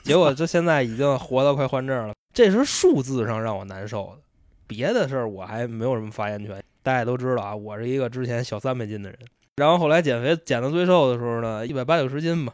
[0.04, 4.22] 结果这现在已经活到快换证了，这是数字上让我难受的，
[4.66, 6.62] 别的事儿我还没有什么发言权。
[6.82, 9.18] 大家都知道啊，我是一个之前小三百斤的人，
[9.56, 12.52] 然后后来减肥减到最瘦的时候呢，一百八九十斤吧，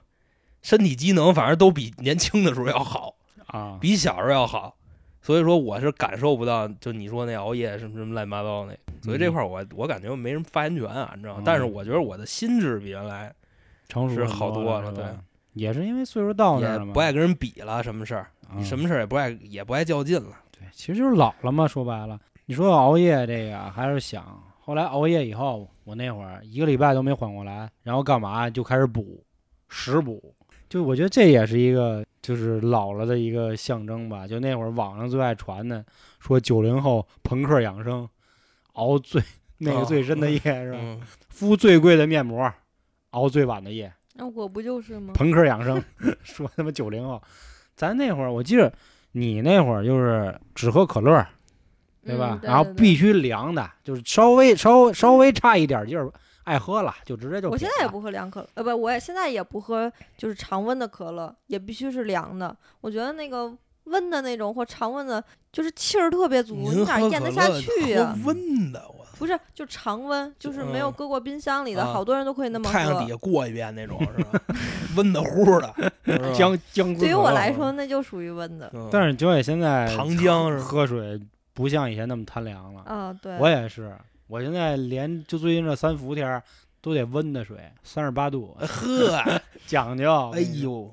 [0.62, 3.16] 身体机能反正都比年轻的时候要好，
[3.52, 4.76] 啊，比小时候要好。
[5.24, 11.40] 所以说我是感受不到，就你说那熬夜什么什么乱七八糟那，所以这块儿我我感觉没什么发言权啊，你知道？
[11.44, 13.32] 但是我觉得我的心智比原来
[13.86, 15.04] 是成熟很好多了对
[15.52, 20.36] 也是因为岁数到那儿了嘛，不爱跟人比了，什么事儿，啊你什么事儿也不爱也不爱较劲了。
[20.50, 21.68] 对，其实就是老了嘛。
[21.68, 29.22] 说白了，你说熬夜这个，还是想后来熬夜以后，我那会儿一个礼拜都没缓过来，然后干嘛就开始补，
[29.68, 30.34] 食补。
[30.72, 34.26] 就我觉得这也是一个就是老了的一个象征吧。
[34.26, 35.84] 就那会儿网上最爱传的，
[36.18, 38.08] 说九零后朋克养生，
[38.72, 39.22] 熬最
[39.58, 40.78] 那个哦最深的夜是吧？
[40.80, 42.50] 嗯，敷最贵的面膜，
[43.10, 43.92] 熬最晚的夜。
[44.14, 45.12] 那我不就是吗？
[45.12, 45.84] 朋克养生，
[46.24, 47.22] 说他妈九零后，
[47.76, 48.72] 咱那会儿我记着
[49.10, 51.26] 你那会儿就是只喝可乐，
[52.02, 52.30] 对吧？
[52.32, 56.10] 嗯对然后必须凉的，就是稍微稍微稍微差一点劲儿，
[56.44, 62.56] 爱喝了就直接就我现在也不喝凉可乐，呃，不，我也现在也不喝，就是常温的可乐，也必须是凉的。
[62.80, 63.52] 我觉得那个
[63.84, 73.10] 温的那种或常温的，就是气儿特别足，你哪咽得下去呀、喝温的，我不是，就常温，就是没有嗯搁过冰箱里的，啊好多人都可以那么喝太阳底。
[73.10, 74.40] 下过一遍那种是吧？
[74.96, 75.74] 温的乎的，
[76.34, 77.70] 姜姜对于我来说。
[77.72, 78.68] 那就属于温的。
[78.74, 81.20] 嗯但是九野现在糖浆喝水
[81.54, 82.82] 不像以前那么贪凉了。
[82.82, 83.96] 啊，对，我也是，
[84.32, 86.42] 我现在连就最近这三伏天儿
[86.80, 89.22] 都得温的水，三十八度，呵，
[89.66, 90.10] 讲究。
[90.32, 90.90] 哎，呦，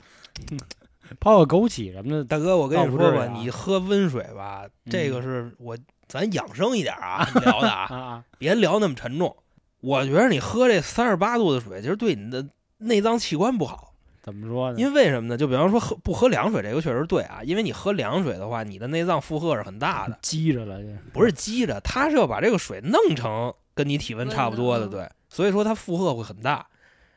[1.21, 9.33] 泡个枸杞什么的，大哥，我跟你说吧，你喝温水吧，这个嗯是我咱养生一点啊聊的 啊，别聊那么沉重。
[9.79, 12.45] 我觉得你喝这三十八度的水，其实对你的
[12.79, 13.88] 内脏器官不好。
[14.31, 14.79] 怎么说呢？
[14.79, 15.37] 因为为什么呢？
[15.37, 17.41] 就比方说喝不喝凉水，这个确实对啊。
[17.43, 20.79] 因为你喝凉水的话，你的内脏负荷是很大的，积着了，
[21.11, 25.09] 不是积着，它是要把这个水弄成跟你体温差不多的，对。
[25.29, 26.65] 所以说它负荷会很大，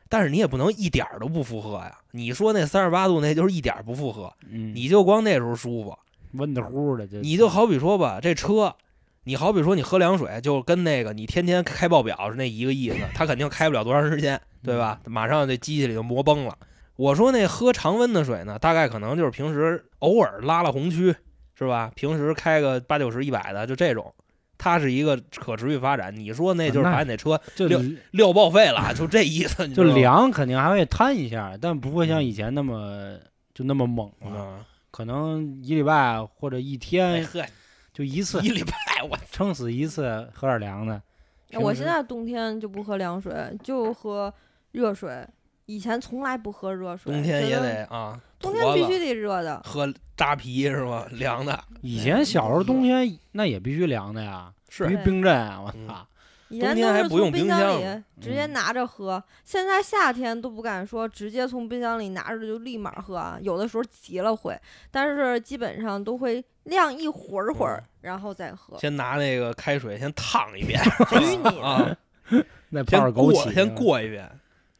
[0.09, 1.97] 但是你也不能一点儿都不负荷呀。
[2.11, 5.97] 你说那三十八度那就是一点儿不负荷，嗯，你就光那时候舒服。
[6.33, 8.75] 温的乎的，这你就好比说吧，这车，
[9.23, 14.99] 你好比说你喝凉水，就跟那个你天天开报表是那一个意思，它肯定开不了多长时间，对吧？
[15.05, 16.57] 马上这机器里就磨崩了。
[16.95, 21.15] 我说那喝常温的水呢，大概可能就是平时偶尔拉拉红区，
[21.55, 21.91] 是吧？
[21.95, 24.13] 平时开个八九十、一百的，就这种，
[24.57, 26.15] 它是一个可持续发展。
[26.15, 33.17] 你说那就是把你那车就六撂报废了，就这意思，就凉肯定还会摊一下，但不会像以前那么
[33.53, 34.39] 就那么猛了。
[34.39, 34.65] 啊！
[34.91, 37.43] 可能一礼拜或者一哎天呵，
[37.91, 38.73] 就一次，一礼拜
[39.09, 41.01] 我 撑死一次喝点凉的。
[41.53, 44.31] 我现在冬天就不喝凉水，就喝
[44.71, 45.27] 热水。
[45.73, 49.59] 以前从来不喝热水，冬天也得得啊，冬天必须得热的。
[49.65, 51.07] 喝扎啤是吧？
[51.11, 55.59] 凉的以前小时候冬天那也必须凉的呀，是必须冰镇啊！
[55.59, 56.07] 我嗯操，
[56.49, 64.55] 以前冬天都不用从冰箱里直接嗯拿着喝，现在夏天都不敢说直接从冰箱里拿着就立马喝啊，有的时候急了会，
[64.91, 68.77] 但是基本上都会晾一会儿会儿，然后再喝。
[68.77, 70.79] 先拿那个开水先烫一遍
[71.59, 71.97] 啊，
[72.69, 73.73] 那泡先过点枸杞，先。
[73.75, 74.29] 过一遍。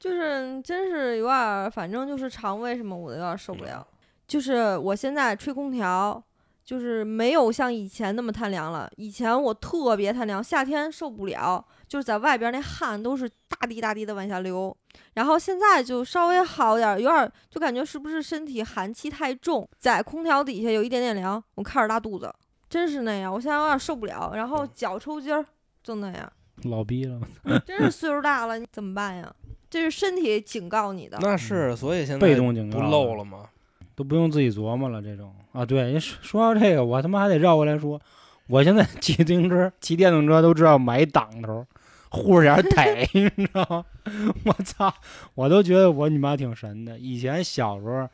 [0.03, 3.87] 就是真是有点儿，反正就是肠胃什么我都有点儿受不了。
[4.27, 6.21] 就是我现在吹空调，
[6.61, 8.91] 就是没有像以前那么贪凉了。
[8.97, 14.75] 以前我特别贪凉，夏天受不了，就是在外边那汗都是大滴大滴的往下流。
[15.13, 22.29] 然后现在就稍微好点儿，有点就感觉是不是身体寒气太重，在空调底下有一点点凉，我开始拉肚子，
[22.69, 23.33] 真是那样。
[23.33, 25.45] 我现在有点受不了，然后脚抽筋儿，
[25.81, 26.29] 就那样。
[26.63, 27.21] 老逼了，
[27.65, 29.33] 真是岁数大了，你怎么办呀？
[29.73, 31.17] 这是身体警告你的。
[31.19, 33.49] 那是，所以现在被动警告不漏了吗？
[33.95, 35.01] 都不用自己琢磨了。
[35.01, 37.99] 这种啊，对，说说到这个，我他妈还得绕过来说，
[38.45, 41.65] 我现在 骑自行车、骑电动车都知道买一挡头，
[42.09, 43.85] 护着点儿 腿，你知道吗？
[44.45, 44.93] 我操，
[45.33, 46.99] 我都觉得我你妈挺神的。
[46.99, 48.07] 以前小时候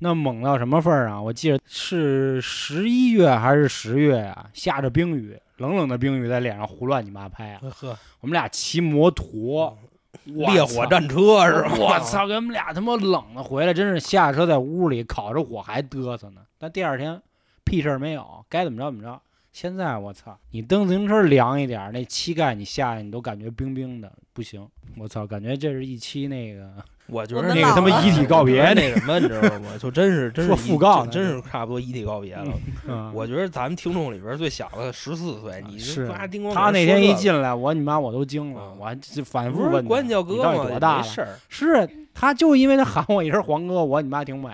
[0.00, 1.22] 那猛到什么份儿啊？
[1.22, 7.62] 我记得是十一月还是十月啊，下着冰雨，冷冷的冰雨在脸上胡乱你妈拍啊。
[7.70, 9.24] 呵，我们俩骑摩托，
[9.64, 9.78] 我
[10.26, 11.72] 烈火战车是吧？
[11.78, 12.00] 我！
[12.00, 16.42] 操，给我们俩他妈冷的回来，真是下车在屋里烤着火还嘚瑟呢。
[16.58, 17.22] 但第二天
[17.64, 19.20] 屁事儿没有，该怎么着怎么着。
[19.56, 24.68] 现在我操，你蹬自行车凉一点儿，那膝盖你下去你都感觉冰冰的，不行。
[24.98, 26.70] 我操，感觉这是一期那个
[27.08, 29.70] 我觉得那个他妈遗体告别那什么，你知道吗？
[29.80, 32.52] 就真是真是说一讣告呢真是差不多遗体告别了。
[32.86, 36.06] 啊，我觉得咱们听众里边最小的十四岁，你是
[36.52, 40.68] 他那天一进来，我你妈我都惊了，嗯我还就反复问他管叫哥你到底吗？
[40.68, 44.50] 多大事儿，是，他就因为他喊我一声黄哥，我你妈挺美。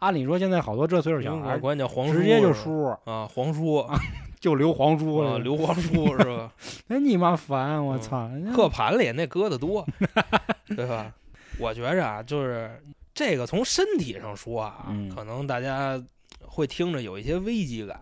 [0.00, 3.86] 按理说现在好多这岁数小孩儿管叫黄叔，直接就是叔，啊，黄叔
[4.42, 6.52] 就留黄叔啊，了，刘黄叔 是吧？
[6.88, 7.82] 真你妈烦！
[7.86, 9.86] 我嗯操，刻盘里那搁的多，
[10.76, 11.14] 对吧？
[11.60, 12.68] 我觉着啊，就是
[13.14, 16.02] 这个从身体上说啊，嗯可能大家
[16.40, 18.00] 会听着有一些危机感，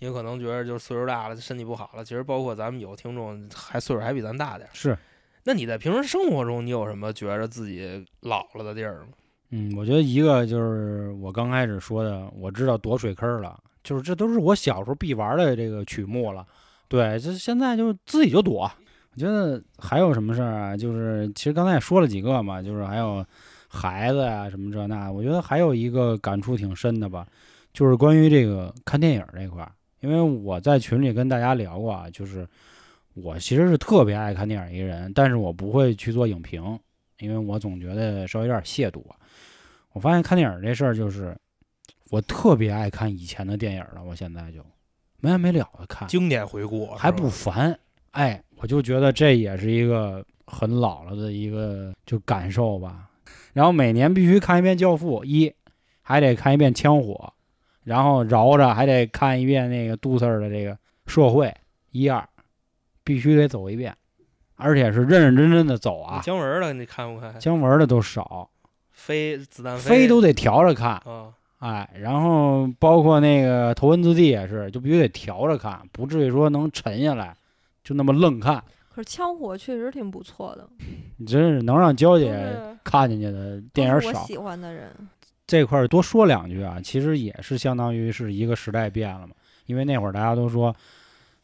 [0.00, 2.04] 也可能觉得就是岁数大了，身体不好了。
[2.04, 4.98] 其实包括咱们有听众还岁数还比咱大点儿，是，
[5.44, 9.10] 那你在平时生活中，你有什么觉着自己老了的地儿吗？
[9.50, 16.46] 嗯，我觉得一个就是我刚开始说的，我知道躲水坑了，就是这都是我小时候必玩的这个曲目了。
[16.88, 18.70] 对，这现在就自己就躲。
[19.12, 20.76] 我觉得还有什么事儿啊？
[20.76, 23.24] 就是其实刚才也说了几个嘛，就是还有
[23.68, 25.10] 孩子呀、什么这那。
[25.10, 27.26] 我觉得还有一个感触挺深的吧，
[27.72, 29.72] 就是关于这个看电影这块儿。
[30.00, 32.46] 因为我在群里跟大家聊过啊，就是
[33.14, 36.78] 我其实是特别爱看电影一个人，但是我不会去做影评，
[37.18, 39.02] 因为我总觉得稍微有点亵渎。
[39.92, 41.36] 我发现看电影这事儿就是，
[42.10, 44.64] 我特别爱看以前的电影了，我现在就
[45.20, 47.78] 没完没了的看，经典回顾还不烦。
[48.10, 53.08] 哎，我就觉得这也是一个很老了的一个就感受吧。
[53.52, 55.52] 然后每年必须看一遍《教父》一，
[56.02, 57.14] 还得看一遍《枪火》，
[57.84, 60.72] 然后绕着还得看一遍那个杜 Sir 的这个
[61.06, 61.46] 《社会》
[61.92, 62.28] 一二，
[63.04, 63.96] 必须得走一遍，
[64.56, 66.20] 而且是认认真真的走啊。
[66.24, 67.38] 姜文的你看不看？
[67.38, 68.50] 姜文的都少，
[68.90, 70.90] 飞子弹飞都得调着看。
[70.90, 77.34] 啊，哎，然后包括那个《头文字 D》也是，就必须得调着看，不至于说能沉下来，
[77.84, 78.62] 就那么愣看。
[78.88, 80.68] 可是枪火确实挺不错的，
[81.18, 84.20] 你真是能让娇姐看进去的电影少。
[84.20, 84.90] 我喜欢的人。
[85.46, 89.34] 这块儿多说两句啊，其实也是相当于是一个时代变了嘛。
[89.66, 90.74] 因为那会儿大家都说，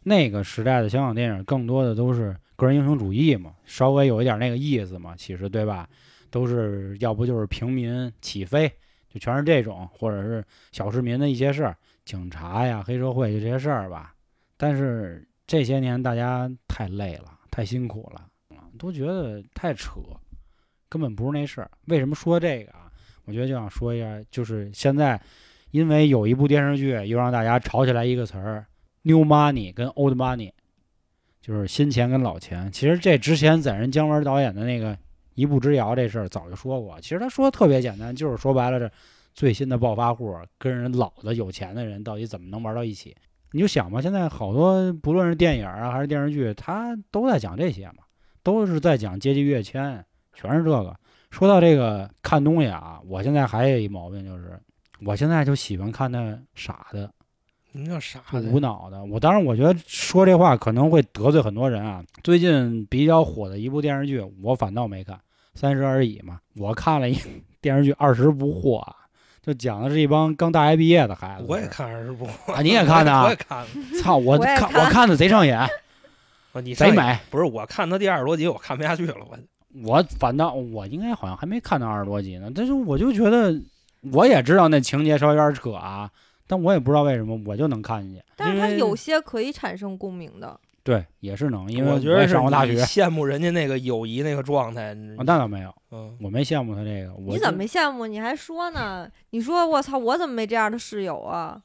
[0.04, 5.88] 那个时代的香港电影更多的都是个人英雄主义嘛，稍微有一点那个意思嘛，其实对吧？
[6.30, 8.70] 都是要不就是平民起飞，
[9.16, 14.14] 就全是这种，或者是小市民的一些事儿，警察呀、黑社会就这些事儿吧。
[14.58, 20.02] 但是这些年大家太累了，太辛苦了，啊都觉得太扯，
[20.90, 21.70] 根本不是那事儿。
[21.86, 22.92] 为什么说这个啊？
[23.24, 25.18] 我觉得就想说一下，就是现在，
[25.70, 28.66] 因为有一部电视剧又让大家吵起来一个词儿
[29.02, 30.52] ，new money 跟 old money，
[31.40, 32.70] 就是新钱跟老钱。
[32.70, 34.94] 其实这之前在人姜文导演的那个
[35.36, 38.90] 《一步之遥》这事儿早就说过，其实他说的特别简单，就是说白了这
[39.32, 43.14] 最新的暴发户跟人老的有钱的人到底怎么能玩到一起？
[43.52, 48.02] 你就想吧，现在好多不论是电影啊还是电视剧，他都在讲这些嘛，
[48.42, 50.94] 都是在讲阶级跃迁，全是这个。
[51.30, 54.58] 说到这个看东西啊，我现在还有一毛病，就是
[55.04, 57.10] 我现在就喜欢看那傻的、
[57.72, 58.40] 你叫傻的？
[58.42, 59.04] 无脑的。
[59.04, 62.02] 我当然，我觉得说这话可能会得罪很多人啊。
[62.22, 65.16] 最近比较火的一部电视剧，我反倒没看，
[65.56, 66.38] 《三十而已》嘛。
[66.56, 67.18] 我看了一
[67.60, 68.80] 电视剧《二十不惑》，
[69.42, 71.46] 就讲的是一帮刚大学毕业的孩子。
[71.48, 73.66] 我也看二十部啊你也看的啊 我也看了。
[74.02, 74.16] 操！
[74.18, 75.68] 我看看我看的贼上瘾， 啊
[76.62, 77.18] 你贼美。
[77.30, 79.16] 不是我看他第二十多集，我看不下去了。
[79.28, 79.36] 我
[79.84, 83.54] 我反倒我应该好像还没看到二十多集呢，但是我就觉得
[84.12, 86.10] 我也知道那情节稍微有点扯啊，
[86.46, 88.22] 但我也不知道为什么我就能看进去。
[88.36, 94.94] 但是它有些可以产生共鸣的，对也是能，因为也我觉得上过大学啊，羡慕人家那个友谊那个状态。
[94.94, 97.12] 那倒没有，嗯，我没羡慕他这个。
[97.14, 98.06] 我你怎么没羡慕？
[98.06, 99.10] 你还说呢？
[99.30, 101.60] 你说我操，我怎么没这样的室友啊？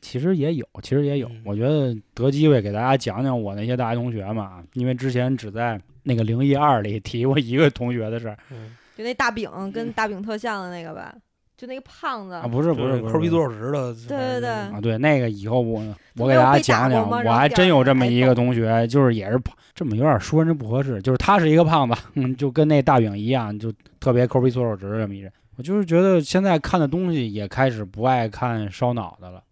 [0.00, 1.28] 其实也有，其实也有。
[1.28, 11.12] 嗯我觉得得机会给大家讲讲我那些大学同学嘛，因为之前只在那个零一二里提过一个同学的事儿嗯就那大饼跟大饼特像的那个吧，
[11.60, 13.92] 就那个胖子啊，不是不是抠鼻做纸的。
[14.08, 15.82] 对对对啊，对，那个以后我
[16.16, 25.30] 我给大家讲讲，我还真有这么一个同学，就是也是胖这么有点说人不合适，就是他是一个胖子，嗯，就跟那大饼一样，就特别抠鼻搓手直这么一人。
[25.56, 29.42] 我就是觉得现在看的东西也开始不爱看烧脑的了，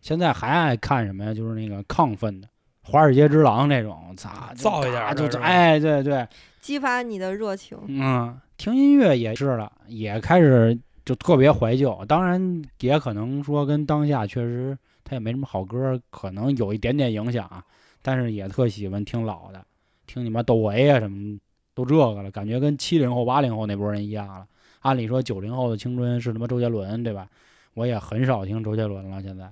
[0.00, 1.32] 现在还爱看什么呀？
[1.32, 2.48] 就是那个亢奋的。
[2.82, 6.26] 华尔街之狼那种，操，就造一点儿就是哎，对对，
[6.60, 7.78] 激发你的热情。
[7.86, 12.04] 嗯，听音乐也是了，也开始就特别怀旧。
[12.06, 17.64] 当然，也可能说跟当下确实他也没什么好歌，可能有一点点影响啊。
[18.02, 19.64] 但是也特喜欢听老的，
[20.06, 21.38] 听你妈窦唯啊什么，
[21.74, 24.46] 都这个了，感觉跟七零后、八零后那波人一样了。
[24.80, 27.28] 按理说九零后的青春是他妈周杰伦，对吧？
[27.74, 29.48] 我也很少听周杰伦了，现在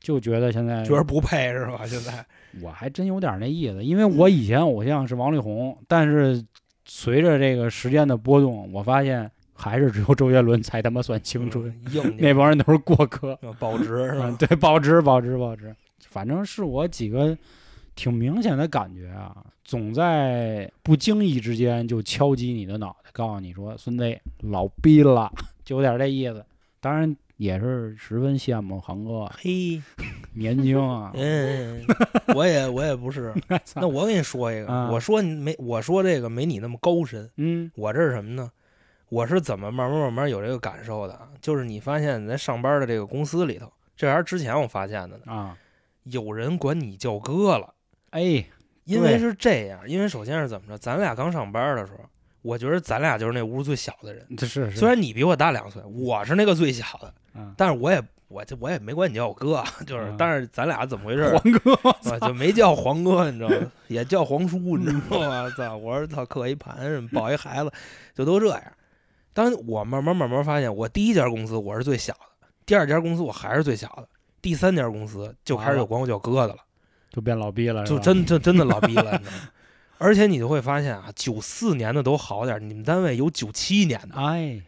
[0.00, 1.84] 就觉得现在觉得不配是吧？
[1.84, 2.24] 现在
[2.62, 6.42] 我还真有点那意思，因为我以前偶像是王力宏，但是
[6.84, 9.28] 随着这个时间的波动，我发现
[9.60, 13.36] 还是只有周杰伦才他妈算青春，嗯硬 那帮人都是过客。
[13.42, 14.36] 嗯保值 是嗯，吧？
[14.38, 15.74] 对，保值，保值，保值。
[16.08, 17.36] 反正是我几个
[17.96, 25.30] 挺明显的感觉啊，总在不经意之间就敲击你的脑袋，告诉你说：“孙子老逼了。”
[25.64, 26.42] 就有点这意思。
[26.80, 29.82] 当然也是十分羡慕航哥嘿，
[30.34, 31.84] 年轻啊， 嗯，
[32.34, 33.34] 我也我也不是。
[33.74, 37.28] 那我给你说一个，啊我说你没，我说这个没你那么高深。
[37.36, 38.50] 嗯我这是什么呢？
[39.08, 41.28] 我是怎么慢慢慢慢有这个感受的啊？
[41.40, 45.56] 就是你发现你在上班的这个公司里头，这还是之前我发现的呢，啊，
[46.04, 47.72] 有人管你叫哥了。
[48.10, 48.44] 哎，
[48.84, 50.76] 因为是这样，因为首先是怎么着？
[50.78, 52.00] 咱俩刚上班的时候，
[52.42, 54.26] 我觉得咱俩就是那屋最小的人。
[54.40, 61.28] 是是虽然你比我大两岁，我是那个最小的，嗯但是我也我就我也没管你叫我哥，就是，嗯但是咱俩怎么回事？
[61.36, 61.72] 黄哥，
[62.10, 63.72] 啊，就没叫黄哥，你知道吗？
[63.88, 65.50] 也叫黄叔，你知道吗？
[65.56, 65.76] 操！
[65.76, 67.72] 我说操，刻一盘抱一孩子，
[68.14, 68.62] 就都这样。
[69.38, 74.08] 当我慢慢慢慢发现，我第一家公司我是最小的，第二家公司我还是最小的，
[74.42, 76.56] 第三家公司就开始有管我叫哥的了，
[77.12, 79.42] 就变老逼了，就真真真的老逼了，你知道吗？
[79.98, 84.60] 而且你就会发现啊，九四年的都好点儿，你们单位有九七年的，哎，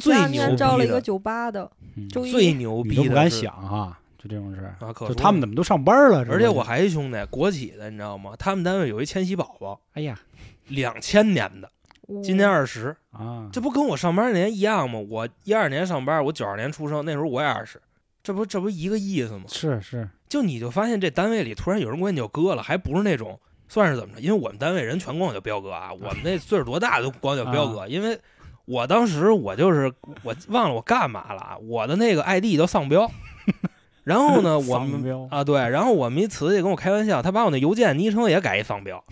[0.00, 1.70] 最牛天招了逼的一个九八的，
[2.10, 6.26] 最牛逼的你都不敢想哈，就这种事儿，啊，可就他们怎么都上班了？
[6.28, 8.34] 而且我还，还一兄弟，国企的，你知道吗？
[8.36, 10.18] 他们单位有一千禧宝宝，哎呀，
[10.66, 11.70] 两千年的，
[12.22, 14.98] 今年二十，啊，这不跟我上班那年一样吗？
[15.08, 17.80] 我一二年上班，我九二年出生，那时候我也二十，
[18.22, 19.44] 这不这不一个意思吗？
[19.48, 24.20] 是是，就你就发现这单位里突然有人管你叫哥了，还不是那种算是怎么着？
[24.20, 28.18] 因为我们单位人全管我叫彪哥啊， 我们那岁数多大都管我叫彪哥，因为
[28.66, 29.92] 我当时我就是
[30.22, 33.10] 我忘了我干嘛了啊，我的那个 ID 叫丧彪，
[34.04, 39.02] 然后呢 我们啊对，然后我们一词也跟我开玩笑，他把我那邮件昵称也改一丧彪，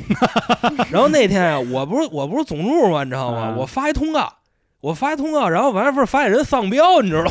[0.92, 3.02] 然后那天啊我不是我不是总助吗？
[3.04, 3.40] 你知道吗？
[3.48, 4.32] 啊我发一通告，
[4.80, 7.30] 我发一通告，然后完事儿发现人丧彪，你知道吗？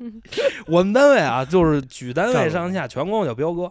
[0.66, 3.70] 我们单位啊，就是举单位上下全管我叫彪哥。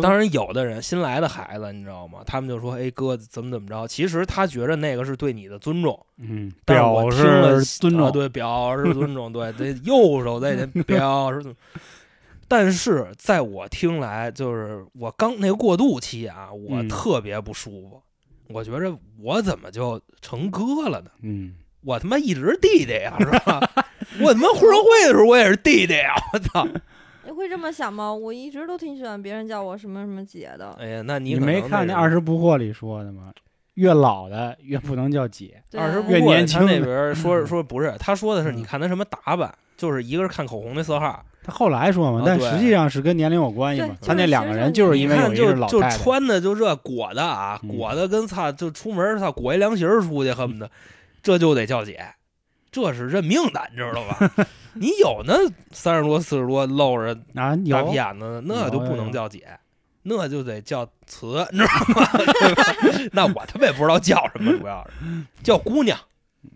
[0.00, 2.20] 当然，有的人新来的孩子，你知道吗？
[2.26, 11.80] 他们就说：“哎，哥怎么怎么着？”其实他觉着那个是对你的尊重，嗯，但是我表听了示尊重，啊对，表示尊重，对，得右手得得 表示尊重。
[12.48, 18.02] 但是在我听来，就是我刚那个过渡期啊，我嗯特别不舒服。
[18.48, 21.10] 我觉着我怎么就成哥了呢？
[21.22, 23.60] 嗯，我他妈一直是弟弟呀，是吧？
[24.22, 26.14] 我他妈混社会的时候我也是弟弟呀！
[26.32, 26.66] 我操！
[27.36, 28.10] 你会这么想吗？
[28.10, 30.74] 我一直都挺喜欢别人叫我什么什么姐的。
[30.80, 33.30] 哎呀，那你你没看那《二十不惑》里说的吗？
[33.74, 43.94] 越老的越不能叫姐，二十不越过他那年轻的边说说不是，他说的是嗯你看他什么打扮，就是一个是看口红的色号，他后来说嘛但实际上是跟年龄有关系嘛。
[44.00, 50.70] 他那两个人就是因为有一看就是就老太太，穿的就这裹的啊，嗯裹的跟操就出门操裹一凉席儿出去，恨不得
[51.22, 52.02] 这就得叫姐，
[52.84, 54.46] 这是认命的，你知道吧？
[54.78, 55.34] 你有那
[55.72, 59.48] 三十多四十多露着啊，大有屁眼子，那就不能叫姐，
[60.02, 62.08] 那就得叫词，你知道吗？
[63.12, 65.98] 那我他妈也不知道叫什么，主要是叫姑娘，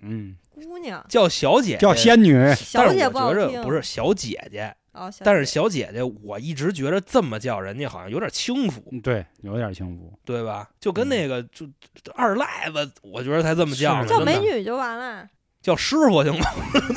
[0.03, 1.73] 嗯，姑娘，叫小姐。
[1.73, 3.53] 姐，叫仙女，但小姐是我觉不。
[3.55, 10.69] 着不是小姐姐，哦，但是小姐姐，我一直觉得这么叫人家好像有点轻浮，嗯对，有点轻浮，对吧？
[10.79, 11.67] 就跟那个就
[12.05, 15.27] 就二赖子，我觉得才这么叫呢，叫美女就完了。
[15.61, 16.47] 叫师傅行吗？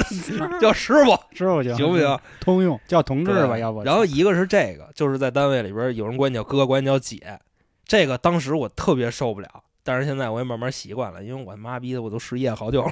[0.60, 2.20] 叫师傅师傅行行不行？？
[2.40, 3.84] 通用叫同志吧，要不。
[3.84, 7.40] 然后一个是这个，就是在单位里边有人管你叫哥，管你叫姐，
[7.86, 12.92] 这个当时我特别受不了，但是现在我也慢慢习惯了，因为我妈逼的我都失业好久了。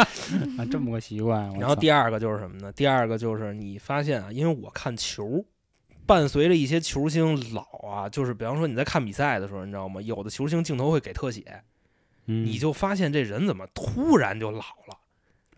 [0.56, 1.52] 啊，这么个习惯。
[1.58, 2.72] 然后第二个就是什么呢？
[2.72, 5.44] 第二个就是你发现啊，因为我看球，
[6.06, 10.00] 伴随着一些球星老啊，就是比方说你在看比赛的时候，你知道吗？
[10.00, 11.62] 有的球星镜头会给特写，
[12.26, 14.96] 嗯你就发现这人怎么突然就老了？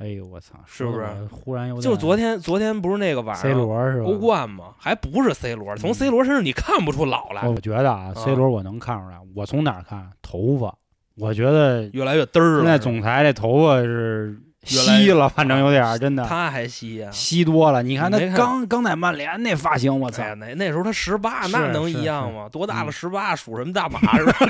[0.03, 4.05] 哎呦我操，是不是忽然有点就昨天，昨天不是那个晚 C 上罗是吧？
[4.05, 4.75] 欧冠吗？
[4.77, 10.11] 还不是 C 罗，从嗯 C 罗身上你看不出老来，我觉得啊，C 罗我能看出来，我从哪儿看？
[10.21, 10.75] 头发，
[11.17, 12.63] 我觉得越来越嘚儿了。
[12.63, 17.83] 现在总裁这头发是稀了，反正有点儿真的他还稀呀、稀多了。
[17.85, 20.23] 你看他刚刚在曼联那发型，我操！
[20.35, 22.49] 那那时候他十八，那能一样吗？
[22.51, 24.35] 多大了嗯十八，属什么大马是吧？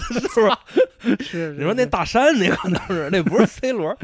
[0.34, 0.58] 是吧？
[1.20, 3.96] 是你说那大山那可能是那不是 C 罗，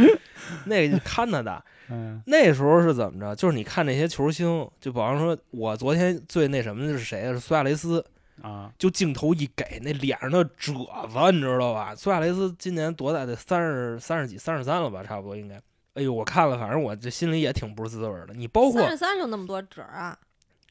[0.66, 1.64] 那个看他的。
[1.90, 3.36] 嗯那时候是怎么着？
[3.36, 7.32] 就是你看那些球星，就比方说，我昨天最那什么的是谁啊？
[7.32, 8.02] 是苏亚雷斯，
[8.40, 11.94] 啊，就镜头一给，那脸上的褶子，你知道吧？
[11.94, 13.26] 苏亚雷斯今年多大？
[13.26, 15.02] 得三十三十几、三十三了吧？
[15.02, 15.56] 差不多应该。
[15.92, 18.32] 哎呦，我看了，反正我这心里也挺不是滋味的。
[18.32, 20.18] 你包括三十三就那么多褶啊！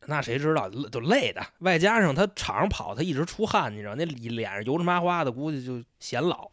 [0.08, 6.50] 那谁知道就累的，外加上他场上跑，他一直出汗，你知道那脸上油着麻花的，估计就显老。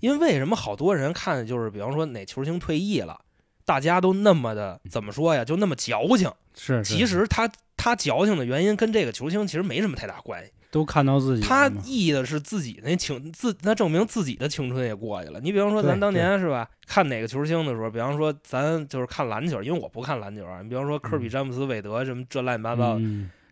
[0.00, 3.20] 因为为什么好多人看就是，比方说哪球星退役了，
[3.64, 6.30] 大家都那么的怎么说呀，就那么矫情。
[6.54, 15.38] 是，是其实他他矫情的原因跟这个球星其实没什么太大关系，都看到自己他嘛意的是自己那青自，那证明自己的青春也过去了。
[15.40, 20.62] 你比方说咱当年是吧，看哪个球星的时候，比方说咱就是看篮球，因为我不看篮球啊。
[20.62, 21.28] 你比方说科比、嗯。
[21.28, 22.98] 詹姆斯、韦德什么这乱七八糟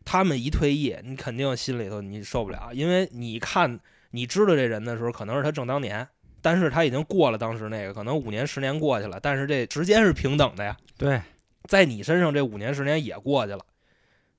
[0.07, 3.79] 他们一退役，你肯定心里头你受不了，因为你看
[4.13, 6.07] 你知道这人的时候，可能是他正当年，
[6.45, 11.19] 但是他已经过了当时那个，可能五年十年过去了，但是这时间是平等的呀，对，
[11.63, 13.61] 在你身上这五年十年也过去了，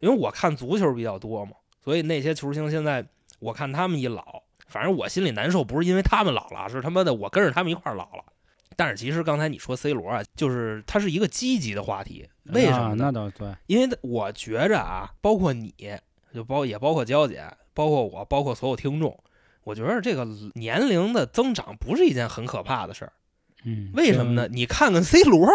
[0.01, 1.53] 因为我看足球比较多嘛，
[1.83, 3.03] 所以那些球星现在
[3.39, 8.23] 我看他们一老，反正我心里难受，不是因为他们老了，是他妈的我跟着他们一块儿老了。
[8.75, 12.95] 但是其实刚才你说 C 罗啊，就是它是一个积极的话题，为什么啊呢？
[13.05, 15.73] 那倒对，因为我觉着啊，包括你，
[16.33, 17.43] 就包也包括娇姐，
[17.73, 19.17] 包括我，包括所有听众，
[19.65, 23.11] 我觉得这个年龄的增长不是一件很可怕的事儿。
[23.63, 24.47] 嗯，为什么呢？
[24.49, 25.49] 你看看 C 罗，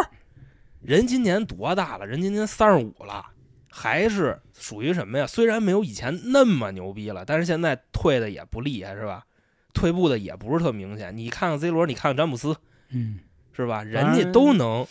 [0.82, 2.04] 人今年多大了？
[2.04, 3.24] 人今年三十五了，
[3.70, 5.26] 还是属于什么呀？
[5.28, 9.24] 虽然没有以前那么牛逼了，但是现在退的也不厉害，是吧？
[9.72, 11.16] 退步的也不是特明显。
[11.16, 12.56] 你看看 C 罗，你看看詹姆斯，
[12.88, 13.20] 嗯，
[13.52, 13.84] 是吧？
[13.84, 14.84] 人家都能，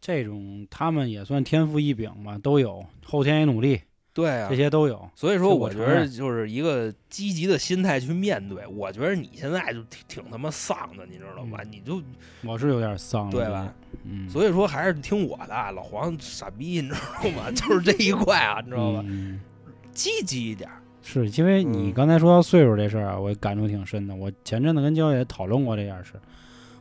[0.00, 3.80] 这种他们也算天赋异禀嘛，都有后天也努力，
[4.12, 5.08] 对啊这，些都有。
[5.14, 8.66] 所以说我我觉得就是一个积极的心态去面对。
[8.66, 11.62] 我觉得你现在就挺挺他妈丧的，你知道吧？
[11.70, 12.02] 你就
[12.42, 13.72] 我是有点丧，对吧？
[14.04, 17.50] 嗯，所以说还是听我的，老黄傻逼，你知道吗？
[17.54, 19.02] 就是这一块啊，你知道吧？
[19.06, 19.40] 嗯
[19.92, 24.14] 积极一点儿，是因为你嗯刚才说到岁数这事儿啊，我感触挺深的。
[24.14, 26.12] 我前阵子跟娇姐讨论过这件事，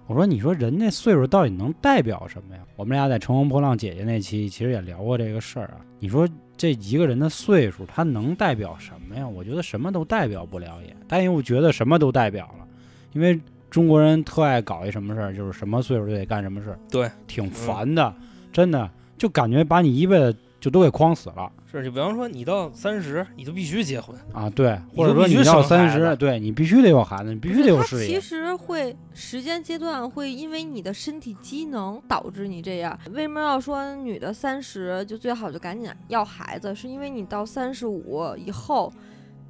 [0.07, 2.61] 我说你说人这岁数到底能代表什么呀？
[2.75, 5.81] 我们俩在《乘风破浪姐姐》那期其实也聊过这个事儿啊。
[5.99, 6.27] 你说
[6.59, 9.25] 这一个人的岁数，他能代表什么呀？
[9.25, 12.67] 我觉得什么都代表不了也，但又觉得什么都代表了，
[13.13, 13.39] 因为
[13.69, 18.13] 中国人特爱搞一什么事儿，就是什么岁数就得干什么事儿，对，嗯挺烦的，
[18.51, 18.89] 真的。
[19.17, 21.49] 就感觉把你一辈子就都给框死了。
[21.71, 28.07] 是你比方说你到三十，你就必须结婚，啊，对，或者说你到生三十，对你必须得有孩子，你必须得有事业。
[28.07, 32.97] 其实会时间阶段会因为你的身体机能导致你这样。
[33.11, 36.73] 为什么要说女的三十就最好就赶紧要孩子？
[36.73, 38.91] 是因为你到三十五以后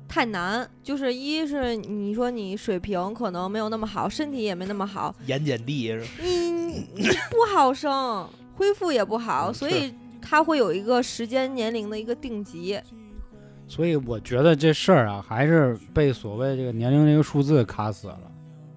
[0.07, 9.93] 太难，就是一是你说你水平可能没有那么好，身体也没那么好，盐碱地是你你不好生，恢复也不好，嗯所以
[10.29, 12.79] 它会有一个时间年龄的一个定级。
[13.67, 18.19] 所以我觉得这事儿啊，还是被所谓这个年龄这个数字卡死了，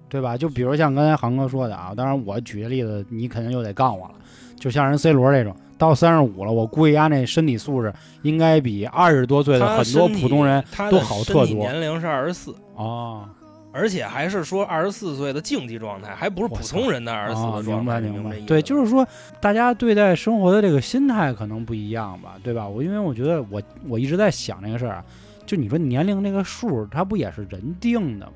[0.09, 0.37] 对吧？
[0.37, 4.15] 就比如像刚才航哥说的啊，当然我举个例子，你肯定就得杠我了。
[4.55, 13.27] 就像人 C 罗这种，到三十五了，我估计他那身体素质应该比二十多岁的很多普通人都好特多年龄是二十四，哦。
[13.73, 19.05] 而且还是说二十四岁的竞技状态，还不是普通人的二十四岁，状态，明白明白对，就是说，
[19.41, 22.67] 大家对待生活的这个心态可能不一样吧，对吧？
[22.67, 25.03] 我因为我觉得我我一直在想这个事儿啊，
[25.45, 28.33] 就你说年龄这个数，它不也是人定的吗？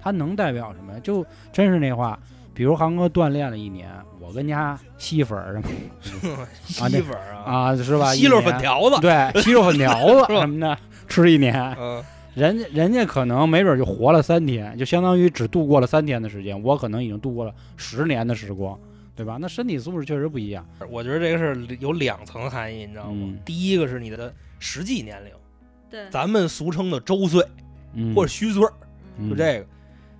[0.00, 1.00] 它能代表什么呀？
[1.02, 2.16] 就真是那话，
[2.54, 8.14] 比如航哥锻炼了一年，我跟家吸粉儿什么 吸粉儿啊，啊，是吧？
[8.14, 9.90] 吸溜粉条子，对，吸溜粉条
[10.24, 12.02] 子什么的， 吃一年，嗯，
[12.38, 18.78] 人家人家可能没准就活了三天，就相当于只度过了三天的时间，我可能已经度过了十年的时光，
[19.16, 19.38] 对吧？
[19.40, 20.64] 那身体素质确实不一样。
[20.88, 23.38] 我觉得这个是有两层含义，你知道吗嗯？
[23.44, 25.32] 第一个是你的实际年龄，
[25.90, 27.44] 对，咱们俗称的周岁
[27.94, 28.62] 嗯，或者虚岁
[29.28, 29.66] 就这个。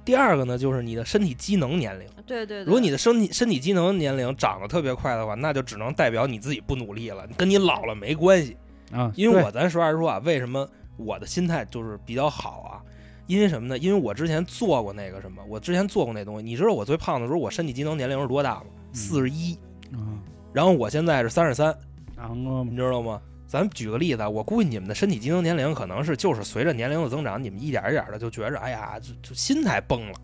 [0.04, 2.06] 第二个呢，就是你的身体机能年龄。
[2.26, 2.64] 对对对。
[2.64, 8.56] 如果你的身体身体机能年龄长得特别快的话，那就只能代表你自己不努力了，跟你老了没关系。
[8.90, 10.66] 啊，因为我咱实话实说啊，为什么
[10.98, 12.82] 我的心态就是比较好啊？
[13.26, 13.78] 因为什么呢？
[13.78, 16.42] 因为我之前做过那个什么，我之前做过那东西。
[16.42, 18.66] 你知道我最胖的时候，我身体机能年龄是多大吗？
[18.92, 19.54] 四十一。
[19.92, 20.20] 啊，
[20.52, 21.74] 然后我现在是三十三，
[22.16, 23.20] 然后你知道吗？
[23.46, 30.14] 咱举个例子啊，我估计你们的身体机能年龄可能是就是随着年龄的增长，你们一点一点的就觉着，哎呀，就就心态崩了。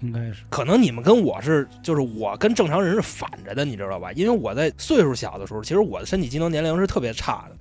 [0.00, 4.12] 应该是可能你们跟我是，就是我跟正常人是反着的，你知道吧？
[4.12, 7.56] 因为我在岁数小的时候，其实我的身体机能年龄是特别差的，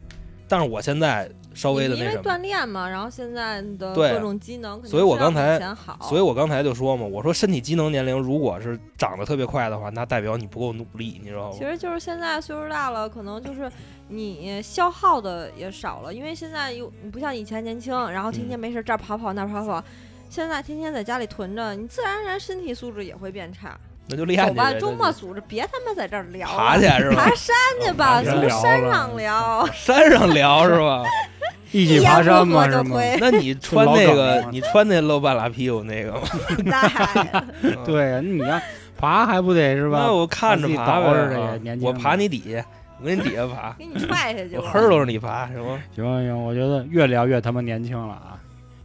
[0.47, 1.27] 但是我现在
[1.57, 5.59] 稍微的因为那什么，锻炼嘛，然后现在的各种机能所以我刚才
[6.01, 11.65] 所以我刚才就说嘛，我说身体机能年龄如果是长得特别快的话，那代表你不够努力，你知道吗其？
[11.65, 13.69] 实就是现在岁数大了，可能就是
[14.07, 19.83] 你消耗的也少了，因为现在又你不像以前年轻，然后天天嗯没事这儿跑跑那儿跑跑，
[20.29, 23.75] 现在天天在家里囤着，你自然而然身体素质也会变差。
[24.09, 27.35] 那就练走吧，周末组织，别他妈在这儿聊爬了，去是吧爬？
[27.35, 29.67] 山去吧，哦从山上聊。
[29.75, 31.03] 山上聊是吧？
[31.83, 32.99] 一起爬山嘛，是吗？
[33.19, 36.21] 那你穿那个，你穿那露半拉屁股那个吗？
[36.65, 37.43] 那
[37.85, 38.59] 对呀，你要
[38.97, 39.99] 爬还不得是吧？
[39.99, 42.65] 那我看着爬呗我爬你底下，
[43.01, 44.55] 我给你底下爬，给你踹下去。
[44.57, 45.79] 我黑都是你爬，是吗？
[45.95, 48.37] 行行，我觉得越聊越他妈年轻了啊，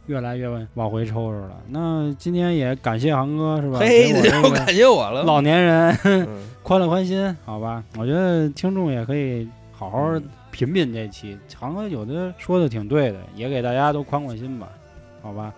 [0.07, 1.51] 越来越往回抽抽了。
[1.69, 3.79] 那今天也感谢航哥是吧？
[3.79, 5.23] 嘿，给我这个又感谢我了。
[5.23, 6.27] 老年人嗯
[6.63, 7.83] 宽了宽心，好吧？
[7.97, 10.13] 我觉得听众也可以好好
[10.53, 14.69] 品品这期，航哥有的说的挺对的，也给大家都宽宽心吧，
[15.21, 15.51] 好吧？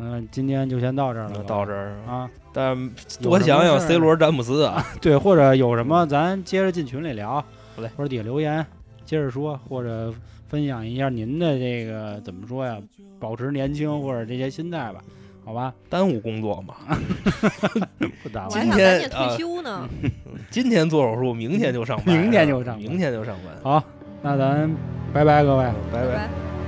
[0.00, 2.28] 嗯，今天就先到这儿了到这儿，啊。
[2.52, 2.76] 但
[3.20, 7.34] 有多想想 C 罗詹姆斯啊， 对，或者有什么咱接着进群里聊，
[7.76, 8.66] 好嘞或者底下留言
[9.04, 10.12] 接着说，或者
[10.48, 12.76] 分享一下您的这个怎么说呀，
[13.20, 15.00] 保持年轻或者这些心态吧，
[15.44, 15.72] 好吧？
[15.88, 16.74] 耽误工作嘛。
[18.22, 18.50] 不耽误。
[18.50, 19.88] 今天赶紧退休呢。
[20.50, 23.54] 今天做手术，明天就上班，明天就上班明天就上班。
[23.62, 23.84] 好，
[24.22, 24.76] 那咱
[25.12, 25.64] 拜拜，各位。
[25.92, 26.06] 拜拜。
[26.06, 26.59] 拜拜。